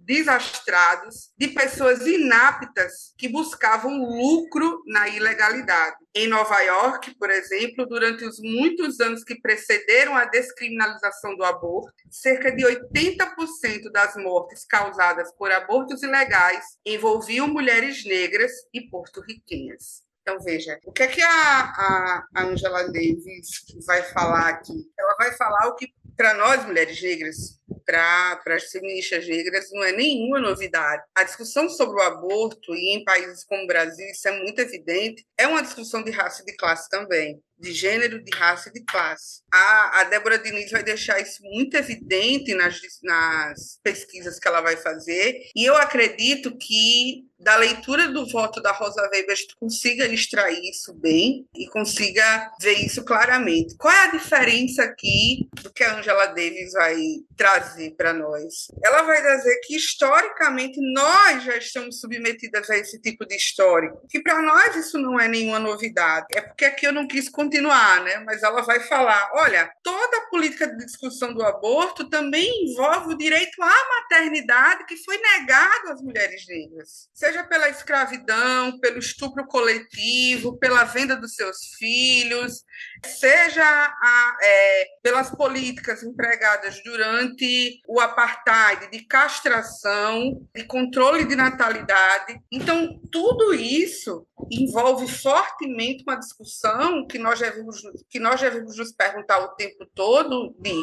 [0.08, 5.96] desastrados de pessoas inaptas que buscavam lucro na ilegalidade.
[6.14, 11.92] Em Nova York, por exemplo, durante os muitos anos que precederam a descriminalização do aborto,
[12.10, 20.08] cerca de 80% das mortes causadas por abortos ilegais envolviam mulheres negras e porto-riquenhas.
[20.22, 23.48] Então, veja, o que é que a, a, a Angela Davis
[23.86, 24.90] vai falar aqui?
[24.98, 29.92] Ela vai falar o que, para nós, mulheres negras, para as feministas negras não é
[29.92, 31.02] nenhuma novidade.
[31.14, 35.24] A discussão sobre o aborto, e em países como o Brasil isso é muito evidente,
[35.38, 38.84] é uma discussão de raça e de classe também de gênero, de raça e de
[38.84, 39.42] classe.
[39.52, 44.76] A, a Débora Diniz vai deixar isso muito evidente nas, nas pesquisas que ela vai
[44.76, 50.06] fazer, e eu acredito que da leitura do voto da Rosa Weber a gente consiga
[50.06, 53.76] extrair isso bem e consiga ver isso claramente.
[53.76, 56.96] Qual é a diferença aqui do que a Angela Davis vai
[57.36, 58.68] trazer para nós?
[58.84, 64.20] Ela vai dizer que historicamente nós já estamos submetidas a esse tipo de histórico, que
[64.20, 66.26] para nós isso não é nenhuma novidade.
[66.34, 68.18] É porque aqui eu não quis continuar, né?
[68.26, 73.18] Mas ela vai falar: olha, toda a política de discussão do aborto também envolve o
[73.18, 80.58] direito à maternidade que foi negado às mulheres negras, seja pela escravidão, pelo estupro coletivo,
[80.58, 82.64] pela venda dos seus filhos,
[83.04, 92.40] seja a, é, pelas políticas empregadas durante o apartheid de castração, de controle de natalidade.
[92.52, 99.38] Então, tudo isso envolve fortemente uma discussão que nós devemos, que nós devemos nos perguntar
[99.40, 100.74] o tempo todo de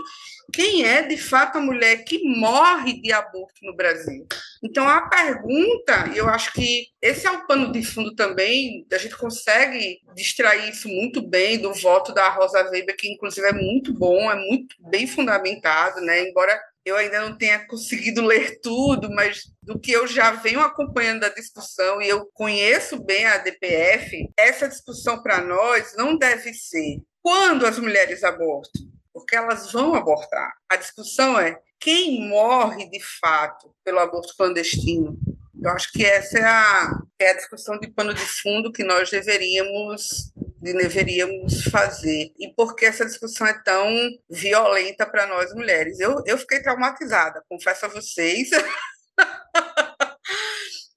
[0.53, 4.27] quem é de fato a mulher que morre de aborto no Brasil.
[4.63, 9.15] Então, a pergunta, eu acho que esse é o pano de fundo também, a gente
[9.17, 14.31] consegue distrair isso muito bem do voto da Rosa Weber, que inclusive é muito bom,
[14.31, 16.27] é muito bem fundamentado, né?
[16.27, 21.21] embora eu ainda não tenha conseguido ler tudo, mas do que eu já venho acompanhando
[21.21, 27.01] da discussão e eu conheço bem a DPF, essa discussão para nós não deve ser
[27.23, 30.53] quando as mulheres abortam, porque elas vão abortar.
[30.69, 35.17] A discussão é quem morre de fato pelo aborto clandestino.
[35.59, 39.09] Eu acho que essa é a, é a discussão de pano de fundo que nós
[39.09, 40.31] deveríamos
[40.73, 43.87] deveríamos fazer e por que essa discussão é tão
[44.29, 45.99] violenta para nós mulheres.
[45.99, 48.49] Eu, eu fiquei traumatizada, confesso a vocês.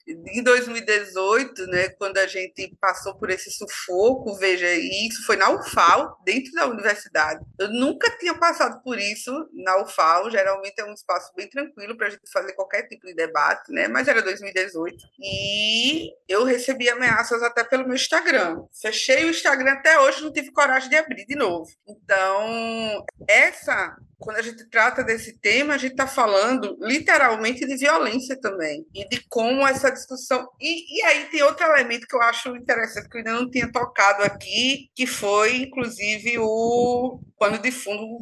[0.09, 6.19] em 2018, né, quando a gente passou por esse sufoco, veja, isso foi na UFAL,
[6.25, 7.45] dentro da universidade.
[7.59, 12.07] Eu nunca tinha passado por isso na UFAL, geralmente é um espaço bem tranquilo para
[12.07, 14.97] a gente fazer qualquer tipo de debate, né, mas era 2018.
[15.21, 18.65] E eu recebi ameaças até pelo meu Instagram.
[18.81, 21.69] Fechei o Instagram até hoje, não tive coragem de abrir de novo.
[21.87, 28.39] Então, essa quando a gente trata desse tema, a gente está falando literalmente de violência
[28.41, 30.49] também e de como essa discussão.
[30.61, 33.71] E, e, aí tem outro elemento que eu acho interessante, que eu ainda não tinha
[33.71, 38.19] tocado aqui, que foi, inclusive, o pano de fundo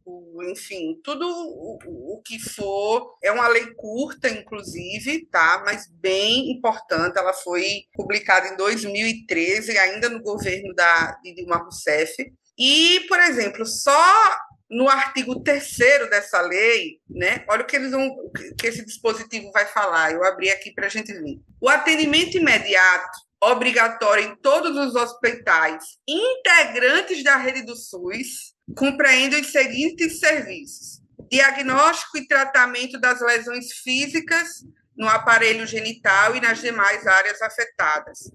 [0.43, 1.25] enfim, tudo
[1.87, 3.17] o que for.
[3.21, 5.63] É uma lei curta, inclusive, tá?
[5.65, 7.17] Mas bem importante.
[7.17, 12.15] Ela foi publicada em 2013, ainda no governo da, de Dilma Rousseff.
[12.57, 14.35] E, por exemplo, só
[14.69, 17.45] no artigo 3 dessa lei, né?
[17.47, 18.09] Olha o que eles vão,
[18.59, 20.11] que esse dispositivo vai falar.
[20.11, 21.39] Eu abri aqui para a gente ver.
[21.61, 29.51] O atendimento imediato obrigatório em todos os hospitais integrantes da rede do SUS compreende os
[29.51, 31.01] seguintes serviços:
[31.33, 34.63] diagnóstico e tratamento das lesões físicas
[34.95, 38.31] no aparelho genital e nas demais áreas afetadas,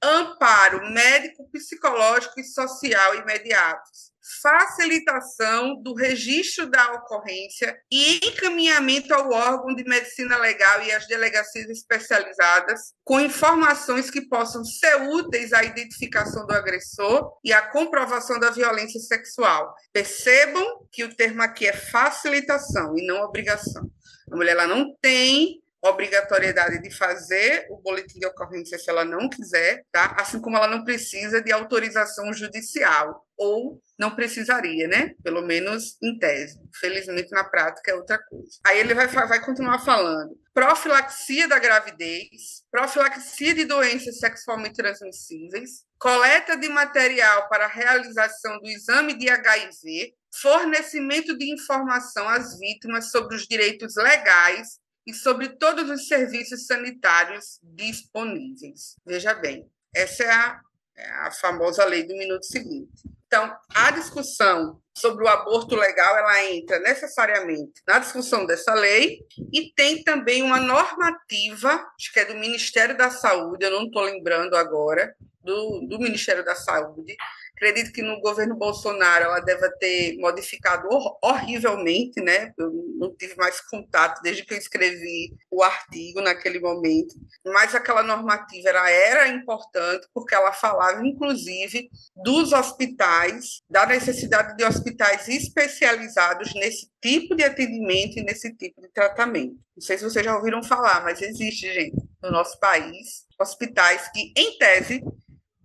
[0.00, 4.12] amparo médico, psicológico e social imediatos,
[4.42, 11.68] facilitação do registro da ocorrência e encaminhamento ao órgão de medicina legal e às delegacias
[11.68, 18.50] especializadas com informações que possam ser úteis à identificação do agressor e à comprovação da
[18.50, 19.74] violência sexual.
[19.92, 23.88] Percebam que o termo aqui é facilitação e não obrigação.
[24.30, 29.28] A mulher ela não tem obrigatoriedade de fazer o boletim de ocorrência se ela não
[29.28, 30.16] quiser, tá?
[30.18, 35.14] Assim como ela não precisa de autorização judicial ou não precisaria, né?
[35.22, 36.58] Pelo menos em tese.
[36.80, 38.48] Felizmente, na prática, é outra coisa.
[38.64, 40.36] Aí ele vai, vai continuar falando.
[40.54, 49.14] Profilaxia da gravidez, profilaxia de doenças sexualmente transmissíveis, coleta de material para realização do exame
[49.14, 56.08] de HIV, fornecimento de informação às vítimas sobre os direitos legais e sobre todos os
[56.08, 58.96] serviços sanitários disponíveis.
[59.06, 60.60] Veja bem, essa é a,
[60.96, 63.02] é a famosa lei do minuto seguinte.
[63.26, 69.18] Então, a discussão sobre o aborto legal, ela entra necessariamente na discussão dessa lei
[69.52, 74.02] e tem também uma normativa, acho que é do Ministério da Saúde, eu não estou
[74.02, 77.16] lembrando agora, do, do Ministério da Saúde,
[77.56, 80.86] Acredito que no governo Bolsonaro ela deva ter modificado
[81.24, 82.52] horrivelmente, né?
[82.58, 87.14] Eu não tive mais contato desde que eu escrevi o artigo naquele momento.
[87.46, 95.26] Mas aquela normativa era importante porque ela falava, inclusive, dos hospitais, da necessidade de hospitais
[95.26, 99.56] especializados nesse tipo de atendimento e nesse tipo de tratamento.
[99.74, 104.32] Não sei se vocês já ouviram falar, mas existe, gente, no nosso país, hospitais que,
[104.36, 105.02] em tese,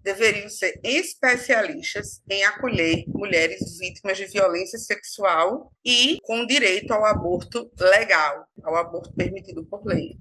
[0.04, 7.72] deveriam ser especialistas em acolher mulheres vítimas de violência sexual e com direito ao aborto
[7.80, 10.18] legal, ao aborto permitido por lei.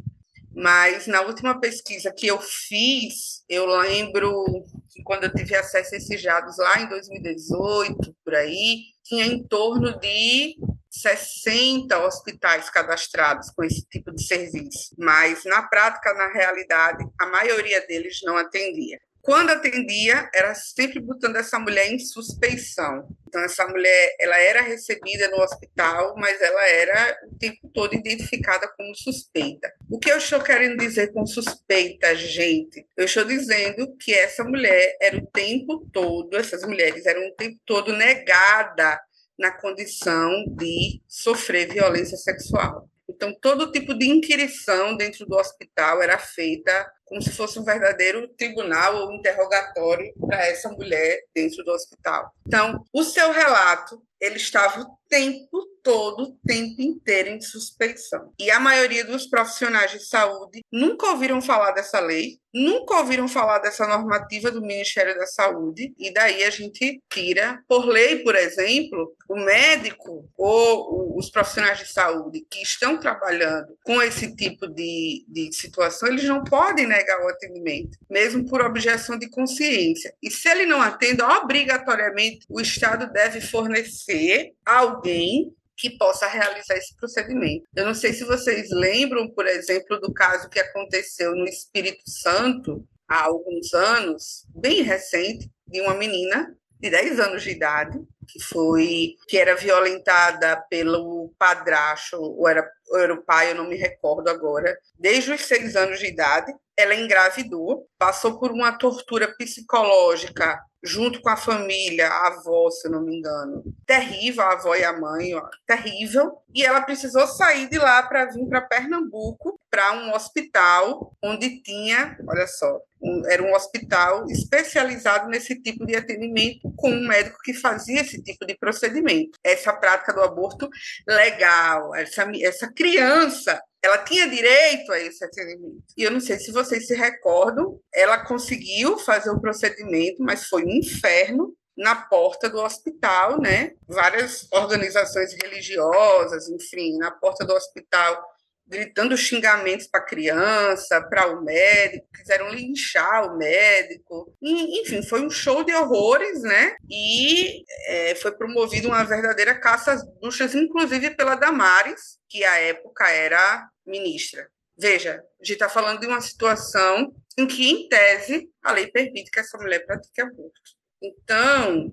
[0.52, 4.44] Mas na última pesquisa que eu fiz, eu lembro
[4.90, 9.42] que quando eu tive acesso a esses dados lá em 2018, por aí, tinha em
[9.44, 10.56] torno de
[10.90, 17.86] 60 hospitais cadastrados com esse tipo de serviço, mas na prática, na realidade, a maioria
[17.86, 19.00] deles não atendia.
[19.22, 23.06] Quando atendia, era sempre botando essa mulher em suspeição.
[23.28, 28.66] Então, essa mulher, ela era recebida no hospital, mas ela era o tempo todo identificada
[28.76, 29.70] como suspeita.
[29.90, 32.86] O que eu estou querendo dizer com suspeita, gente?
[32.96, 37.58] Eu estou dizendo que essa mulher era o tempo todo, essas mulheres eram o tempo
[37.66, 38.98] todo negada
[39.38, 42.88] na condição de sofrer violência sexual.
[43.20, 48.26] Então, todo tipo de inquirição dentro do hospital era feita como se fosse um verdadeiro
[48.28, 52.32] tribunal ou interrogatório para essa mulher dentro do hospital.
[52.46, 58.32] Então, o seu relato ele estava o tempo todo, o tempo inteiro em suspeição.
[58.38, 63.58] E a maioria dos profissionais de saúde nunca ouviram falar dessa lei, nunca ouviram falar
[63.58, 69.14] dessa normativa do Ministério da Saúde, e daí a gente tira, por lei, por exemplo,
[69.28, 75.52] o médico ou os profissionais de saúde que estão trabalhando com esse tipo de, de
[75.52, 80.12] situação, eles não podem negar o atendimento, mesmo por objeção de consciência.
[80.22, 84.52] E se ele não atende, obrigatoriamente o Estado deve fornecer
[85.01, 87.64] alguém que possa realizar esse procedimento.
[87.74, 92.86] Eu não sei se vocês lembram, por exemplo, do caso que aconteceu no Espírito Santo
[93.09, 97.98] há alguns anos, bem recente, de uma menina de 10 anos de idade
[98.28, 103.68] que foi que era violentada pelo padrasto ou era, ou era o pai, eu não
[103.68, 106.53] me recordo agora, desde os seis anos de idade.
[106.80, 113.02] Ela engravidou, passou por uma tortura psicológica junto com a família, a avó, se não
[113.02, 113.62] me engano.
[113.86, 116.32] Terrível, a avó e a mãe, ó, terrível.
[116.54, 122.16] E ela precisou sair de lá para vir para Pernambuco, para um hospital onde tinha,
[122.26, 127.54] olha só, um, era um hospital especializado nesse tipo de atendimento, com um médico que
[127.54, 129.38] fazia esse tipo de procedimento.
[129.44, 130.68] Essa prática do aborto
[131.06, 135.82] legal, essa, essa criança ela tinha direito a esse atendimento.
[135.96, 140.64] E eu não sei se vocês se recordam, ela conseguiu fazer o procedimento, mas foi
[140.64, 143.72] um inferno na porta do hospital, né?
[143.88, 148.22] Várias organizações religiosas, enfim, na porta do hospital
[148.70, 154.32] gritando xingamentos para a criança, para o médico, quiseram linchar o médico.
[154.40, 156.76] E, enfim, foi um show de horrores, né?
[156.88, 163.10] E é, foi promovida uma verdadeira caça às bruxas, inclusive pela Damares, que à época
[163.10, 164.48] era ministra.
[164.78, 169.30] Veja, a gente está falando de uma situação em que, em tese, a lei permite
[169.30, 170.60] que essa mulher pratique aborto.
[171.02, 171.92] Então,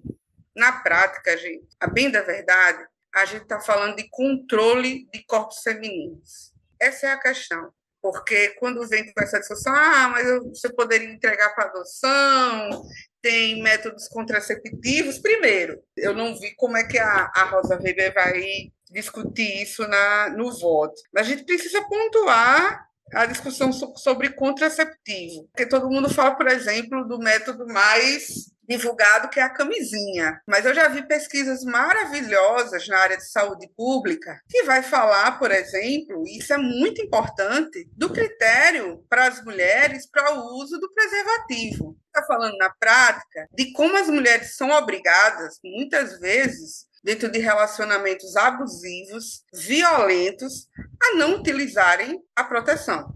[0.56, 5.62] na prática, gente, a bem da verdade, a gente está falando de controle de corpos
[5.64, 6.56] femininos.
[6.80, 7.72] Essa é a questão.
[8.02, 12.84] Porque quando vem com essa discussão, ah, mas você poderia entregar para adoção,
[13.22, 15.20] tem métodos contraceptivos.
[15.20, 20.30] Primeiro, eu não vi como é que a, a Rosa Weber vai discutir isso na,
[20.30, 21.02] no voto.
[21.14, 27.08] Mas a gente precisa pontuar a discussão sobre contraceptivo, porque todo mundo fala, por exemplo,
[27.08, 30.42] do método mais divulgado, que é a camisinha.
[30.46, 35.52] Mas eu já vi pesquisas maravilhosas na área de saúde pública que vai falar, por
[35.52, 40.92] exemplo, e isso é muito importante, do critério para as mulheres para o uso do
[40.92, 41.98] preservativo.
[42.08, 48.36] Está falando na prática de como as mulheres são obrigadas, muitas vezes, dentro de relacionamentos
[48.36, 50.68] abusivos, violentos,
[51.02, 53.14] a não utilizarem a proteção,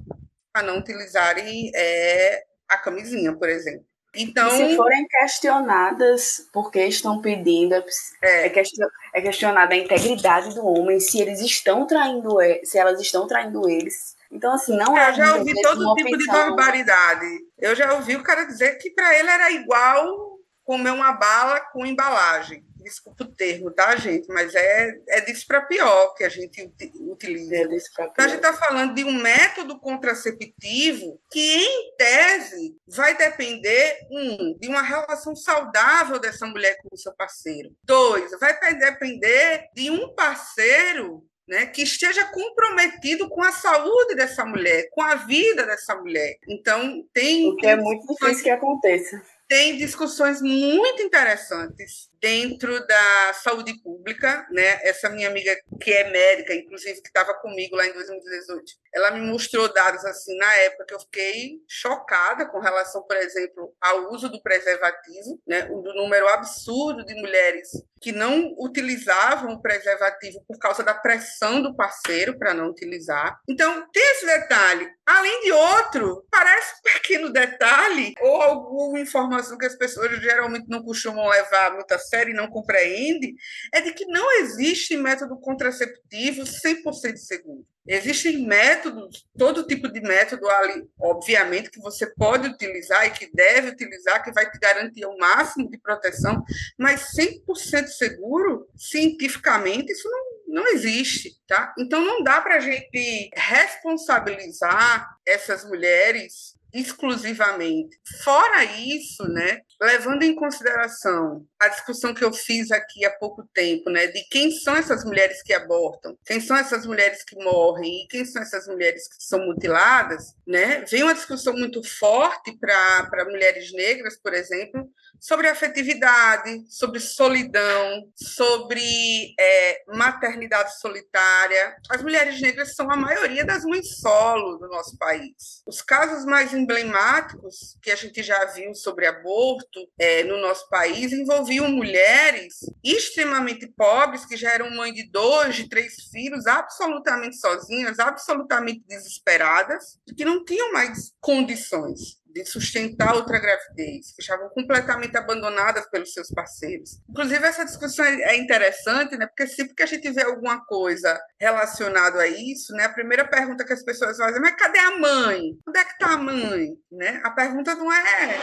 [0.53, 3.90] a não utilizarem é, a camisinha, por exemplo.
[4.13, 7.75] Então, e se forem questionadas porque estão pedindo,
[8.21, 12.99] é, é, question, é questionada a integridade do homem, se eles estão traindo, se elas
[12.99, 14.15] estão traindo eles.
[14.29, 15.09] Então, assim, não é.
[15.09, 17.27] Eu já ouvi todo tipo de barbaridade.
[17.57, 21.85] Eu já ouvi o cara dizer que para ele era igual comer uma bala com
[21.85, 24.27] embalagem desculpa o termo, tá, gente?
[24.27, 27.55] Mas é, é disso para pior que a gente utiliza.
[27.55, 33.99] É então, a gente está falando de um método contraceptivo que, em tese, vai depender,
[34.11, 37.71] um, de uma relação saudável dessa mulher com o seu parceiro.
[37.83, 44.87] Dois, vai depender de um parceiro né, que esteja comprometido com a saúde dessa mulher,
[44.91, 46.37] com a vida dessa mulher.
[46.47, 47.49] Então, tem.
[47.49, 49.21] O que é muito difícil que aconteça.
[49.47, 54.79] Tem discussões muito interessantes dentro da saúde pública, né?
[54.83, 58.63] Essa minha amiga que é médica, inclusive que estava comigo lá em 2018,
[58.93, 63.73] ela me mostrou dados assim na época que eu fiquei chocada com relação, por exemplo,
[63.81, 65.63] ao uso do preservativo, né?
[65.63, 67.69] Do número absurdo de mulheres
[68.01, 73.39] que não utilizavam o preservativo por causa da pressão do parceiro para não utilizar.
[73.47, 74.89] Então, tem esse detalhe.
[75.05, 80.83] Além de outro, parece um pequeno detalhe ou alguma informação que as pessoas geralmente não
[80.83, 83.33] costumam levar muito a série não compreende
[83.73, 87.65] é de que não existe método contraceptivo 100% seguro.
[87.87, 93.69] Existem métodos, todo tipo de método ali, obviamente, que você pode utilizar e que deve
[93.69, 96.43] utilizar, que vai te garantir o máximo de proteção,
[96.77, 101.73] mas 100% seguro, cientificamente, isso não, não existe, tá?
[101.79, 107.99] Então, não dá para a gente responsabilizar essas mulheres exclusivamente.
[108.23, 113.89] Fora isso, né, levando em consideração a discussão que eu fiz aqui há pouco tempo,
[113.89, 118.07] né, de quem são essas mulheres que abortam, quem são essas mulheres que morrem e
[118.07, 123.71] quem são essas mulheres que são mutiladas, né, vem uma discussão muito forte para mulheres
[123.73, 124.89] negras, por exemplo,
[125.21, 131.75] sobre afetividade, sobre solidão, sobre é, maternidade solitária.
[131.91, 135.61] As mulheres negras são a maioria das mães solo do nosso país.
[135.67, 141.11] Os casos mais emblemáticos que a gente já viu sobre aborto é, no nosso país
[141.11, 147.99] envolviam mulheres extremamente pobres que já eram mães de dois, de três filhos, absolutamente sozinhas,
[147.99, 155.89] absolutamente desesperadas, que não tinham mais condições de sustentar outra gravidez, que estavam completamente abandonadas
[155.89, 156.99] pelos seus parceiros.
[157.09, 159.27] Inclusive, essa discussão é, é interessante, né?
[159.27, 162.85] porque sempre que a gente vê alguma coisa relacionada a isso, né?
[162.85, 165.41] a primeira pergunta que as pessoas fazem é: mas cadê a mãe?
[165.67, 166.69] Onde é que está a mãe?
[166.91, 167.21] Né?
[167.23, 168.39] A pergunta não é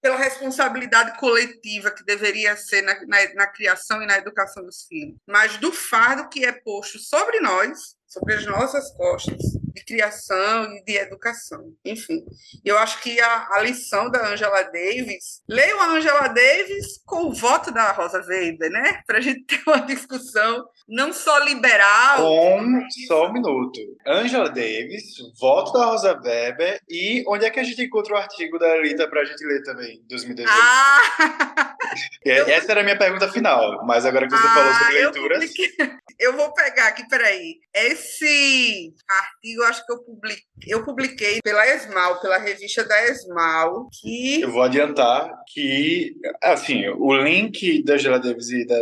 [0.00, 5.16] pela responsabilidade coletiva que deveria ser na, na, na criação e na educação dos filhos,
[5.26, 9.42] mas do fardo que é posto sobre nós, sobre as nossas costas,
[9.76, 11.72] de criação e de educação.
[11.84, 12.24] Enfim,
[12.64, 17.32] eu acho que a, a lição da Angela Davis, leio a Angela Davis com o
[17.32, 19.02] voto da Rosa Weber, né?
[19.06, 22.18] Para a gente ter uma discussão não só liberal.
[22.18, 23.80] Com só um minuto.
[24.06, 28.58] Angela Davis, voto da Rosa Weber e onde é que a gente encontra o artigo
[28.58, 30.50] da Elita para a gente ler também, 2018?
[30.50, 31.76] Ah!
[32.24, 35.52] Essa era a minha pergunta final, mas agora que você ah, falou sobre leituras.
[35.78, 35.88] Eu,
[36.30, 37.60] eu vou pegar aqui, peraí.
[37.74, 44.40] Esse artigo acho que eu publiquei, eu publiquei pela Esmal, pela revista da Esmal, que...
[44.40, 48.78] Eu vou adiantar que, assim, o link da Angela Davis e da,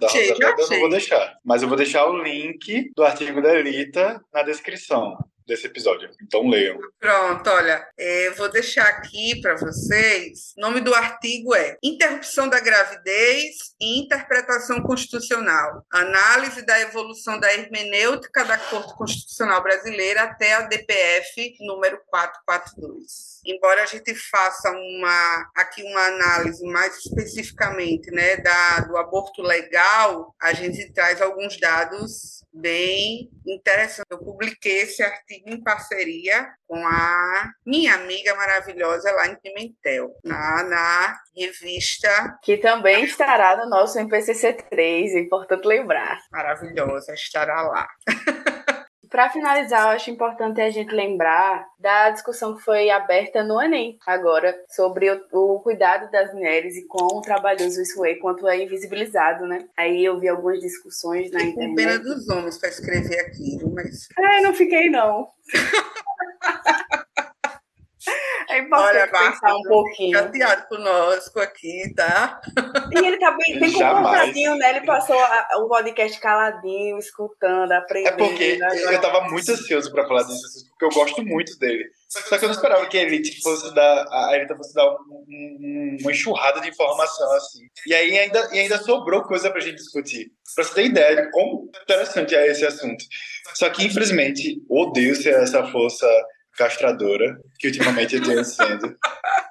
[0.00, 3.54] da Rosa eu não vou deixar, mas eu vou deixar o link do artigo da
[3.54, 5.16] Elita na descrição
[5.48, 6.10] desse episódio.
[6.22, 6.78] Então leiam.
[7.00, 10.52] Pronto, olha, é, vou deixar aqui para vocês.
[10.56, 15.84] O nome do artigo é Interrupção da gravidez e interpretação constitucional.
[15.90, 23.82] Análise da evolução da hermenêutica da Corte Constitucional Brasileira até a DPF número 442 embora
[23.82, 30.52] a gente faça uma aqui uma análise mais especificamente né, da, do aborto legal, a
[30.52, 34.04] gente traz alguns dados bem interessantes.
[34.10, 40.62] Eu publiquei esse artigo em parceria com a minha amiga maravilhosa lá em Pimentel, na,
[40.64, 42.38] na revista.
[42.42, 46.18] Que também estará no nosso MPCC 3, é importante lembrar.
[46.30, 47.88] Maravilhosa, estará lá.
[49.10, 53.98] Para finalizar, eu acho importante a gente lembrar da discussão que foi aberta no Enem
[54.06, 59.46] agora sobre o, o cuidado das mulheres e quão trabalhoso isso é, quanto é invisibilizado,
[59.46, 59.66] né?
[59.76, 61.68] Aí eu vi algumas discussões na internet.
[61.68, 64.08] Com pena dos homens para escrever aquilo, mas.
[64.18, 65.28] É, não fiquei não.
[68.48, 70.18] É importante Olha, pensar um pouquinho.
[70.18, 72.40] Chateado conosco aqui, tá?
[72.92, 74.70] E ele tá bem, bem comportadinho, né?
[74.70, 78.14] Ele passou a, o podcast caladinho, escutando, aprendendo.
[78.14, 78.58] É porque
[78.94, 81.84] eu tava muito ansioso pra falar disso, porque eu gosto muito dele.
[82.08, 85.26] Só que eu não esperava que a Elite fosse dar, a Elite fosse dar um,
[85.28, 87.66] um, uma enxurrada de informação assim.
[87.86, 90.32] E aí ainda, e ainda sobrou coisa pra gente discutir.
[90.54, 93.04] Pra você ter ideia de como interessante é esse assunto.
[93.54, 96.06] Só que, infelizmente, odeio ser essa força
[96.58, 98.96] castradora que ultimamente eu tenho sendo.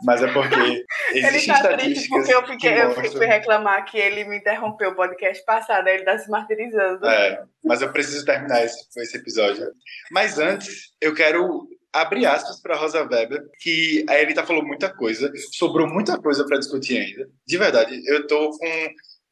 [0.03, 4.25] Mas é porque existem ele tá triste porque eu, fiquei, eu fui reclamar que ele
[4.25, 7.07] me interrompeu o podcast passado, aí ele tá se martirizando.
[7.07, 9.71] É, mas eu preciso terminar esse, esse episódio.
[10.11, 15.31] Mas antes, eu quero abrir aspas para Rosa Weber, que a Elita falou muita coisa,
[15.53, 17.27] sobrou muita coisa para discutir ainda.
[17.47, 18.87] De verdade, eu tô com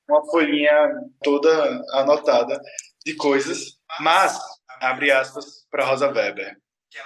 [0.10, 2.60] uma folhinha toda anotada
[3.06, 3.60] de coisas,
[4.00, 4.40] mas
[4.82, 6.56] abre aspas para Rosa Weber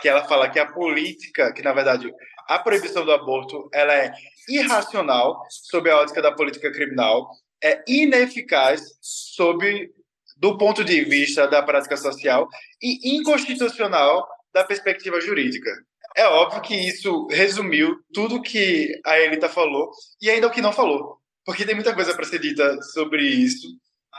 [0.02, 2.12] que ela fala que a política, que na verdade
[2.48, 4.12] a proibição do aborto, ela é
[4.48, 7.30] irracional sob a ótica da política criminal,
[7.64, 9.92] é ineficaz sob
[10.38, 12.48] do ponto de vista da prática social
[12.82, 15.70] e inconstitucional da perspectiva jurídica.
[16.16, 20.74] É óbvio que isso resumiu tudo que a Elita falou e ainda o que não
[20.74, 23.68] falou, porque tem muita coisa para ser dita sobre isso,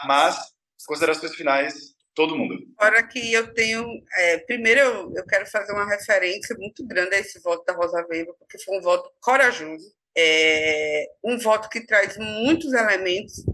[0.07, 0.39] mas
[0.87, 1.75] considerações finais
[2.15, 2.55] todo mundo.
[2.79, 3.85] Agora que eu tenho.
[4.17, 8.07] É, primeiro, eu, eu quero fazer uma referência muito grande a esse voto da Rosa
[8.09, 13.45] Weber, porque foi um voto corajoso, é, um voto que traz muitos elementos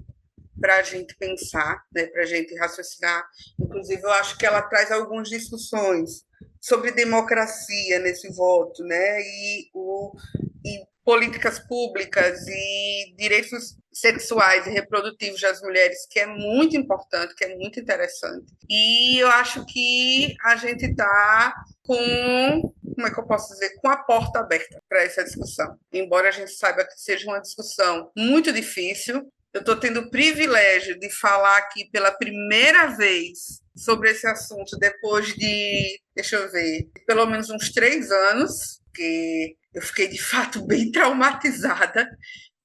[0.61, 3.25] para a gente pensar, né, para a gente raciocinar.
[3.61, 6.25] Inclusive, eu acho que ela traz algumas discussões
[6.61, 10.13] sobre democracia nesse voto, né, e, o,
[10.65, 17.45] e políticas públicas e direitos sexuais e reprodutivos das mulheres, que é muito importante, que
[17.45, 18.53] é muito interessante.
[18.69, 21.55] E eu acho que a gente está
[21.85, 25.77] com como é que eu posso dizer, com a porta aberta para essa discussão.
[25.93, 30.99] Embora a gente saiba que seja uma discussão muito difícil, eu estou tendo o privilégio
[30.99, 37.27] de falar aqui pela primeira vez sobre esse assunto depois de, deixa eu ver, pelo
[37.27, 42.09] menos uns três anos, que eu fiquei de fato bem traumatizada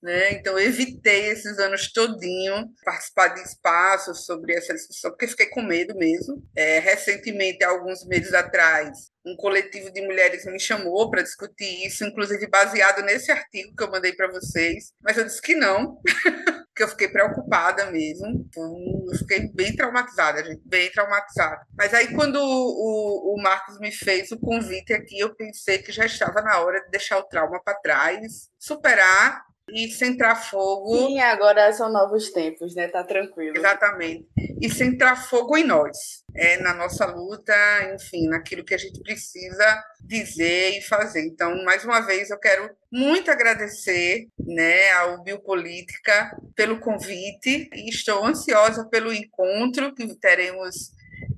[0.01, 0.33] né?
[0.33, 5.61] Então, eu evitei esses anos todinho participar de espaços sobre essa discussão, porque fiquei com
[5.61, 6.43] medo mesmo.
[6.55, 12.47] É, recentemente, alguns meses atrás, um coletivo de mulheres me chamou para discutir isso, inclusive
[12.47, 15.99] baseado nesse artigo que eu mandei para vocês, mas eu disse que não,
[16.81, 18.27] que eu fiquei preocupada mesmo.
[18.27, 18.75] Então,
[19.11, 21.61] eu fiquei bem traumatizada, gente, bem traumatizada.
[21.77, 25.91] Mas aí, quando o, o, o Marcos me fez o convite aqui, eu pensei que
[25.91, 30.95] já estava na hora de deixar o trauma para trás, superar e centrar fogo.
[30.95, 32.87] Sim, agora são novos tempos, né?
[32.87, 33.57] Tá tranquilo.
[33.57, 34.27] Exatamente.
[34.61, 37.53] E centrar fogo em nós, é, na nossa luta,
[37.95, 41.25] enfim, naquilo que a gente precisa dizer e fazer.
[41.25, 48.25] Então, mais uma vez, eu quero muito agradecer né, ao Biopolítica pelo convite e estou
[48.25, 50.91] ansiosa pelo encontro que teremos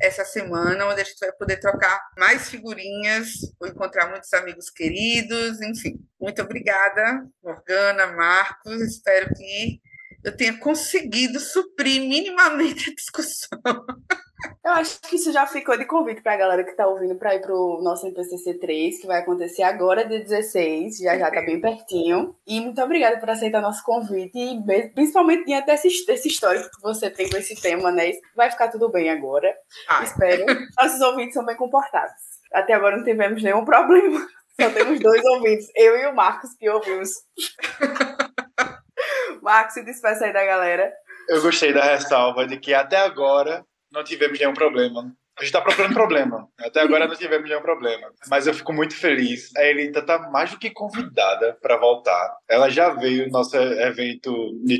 [0.04, 5.62] essa semana, onde a gente vai poder trocar mais figurinhas, vou encontrar muitos amigos queridos,
[5.62, 5.98] enfim.
[6.20, 8.82] Muito obrigada, Morgana, Marcos.
[8.82, 9.80] Espero que
[10.22, 13.60] eu tenha conseguido suprir minimamente a discussão.
[14.64, 17.36] Eu acho que isso já ficou de convite para a galera que está ouvindo para
[17.36, 21.42] ir para o nosso MPCC 3, que vai acontecer agora, dia 16, já já está
[21.42, 22.36] bem pertinho.
[22.48, 27.10] E muito obrigada por aceitar nosso convite, e principalmente diante desse, desse histórico que você
[27.10, 28.12] tem com esse tema, né?
[28.36, 29.54] Vai ficar tudo bem agora.
[29.90, 30.06] Ai.
[30.06, 30.46] Espero.
[30.82, 32.14] Nossos ouvintes são bem comportados.
[32.54, 34.26] Até agora não tivemos nenhum problema.
[34.60, 37.10] Só temos dois ouvintes, eu e o Marcos, que ouvimos.
[39.42, 40.94] Marcos, se despeça aí da galera.
[41.28, 45.16] Eu gostei da ressalva de que até agora não tivemos nenhum problema.
[45.38, 46.48] A gente está procurando problema.
[46.60, 48.08] Até agora não tivemos nenhum problema.
[48.30, 49.50] Mas eu fico muito feliz.
[49.58, 52.38] A Elita está mais do que convidada para voltar.
[52.48, 54.32] Ela já veio no nosso evento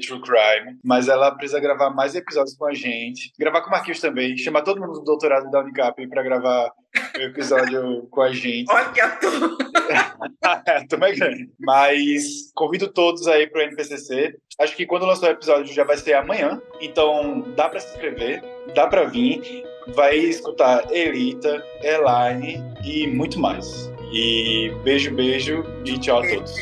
[0.06, 3.34] True Crime, mas ela precisa gravar mais episódios com a gente.
[3.38, 4.38] Gravar com o Marquinhos também.
[4.38, 6.72] Chamar todo mundo do doutorado da Unicap para gravar
[7.18, 8.72] o episódio com a gente.
[8.72, 9.58] Olha que ator!
[10.68, 11.50] é, também grande.
[11.60, 14.36] Mas convido todos aí para o NPCC.
[14.60, 16.62] Acho que quando lançar o episódio já vai ser amanhã.
[16.80, 18.44] Então dá para se inscrever,
[18.76, 19.42] dá para vir
[19.88, 23.92] vai escutar Elita, Elaine e muito mais.
[24.14, 26.54] E beijo, beijo e tchau a todos.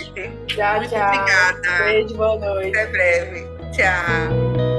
[0.48, 1.08] Tchau, Muito tchau.
[1.08, 1.84] Obrigada.
[1.84, 2.78] Beijo, boa noite.
[2.78, 3.48] Até breve.
[3.74, 4.71] Tchau.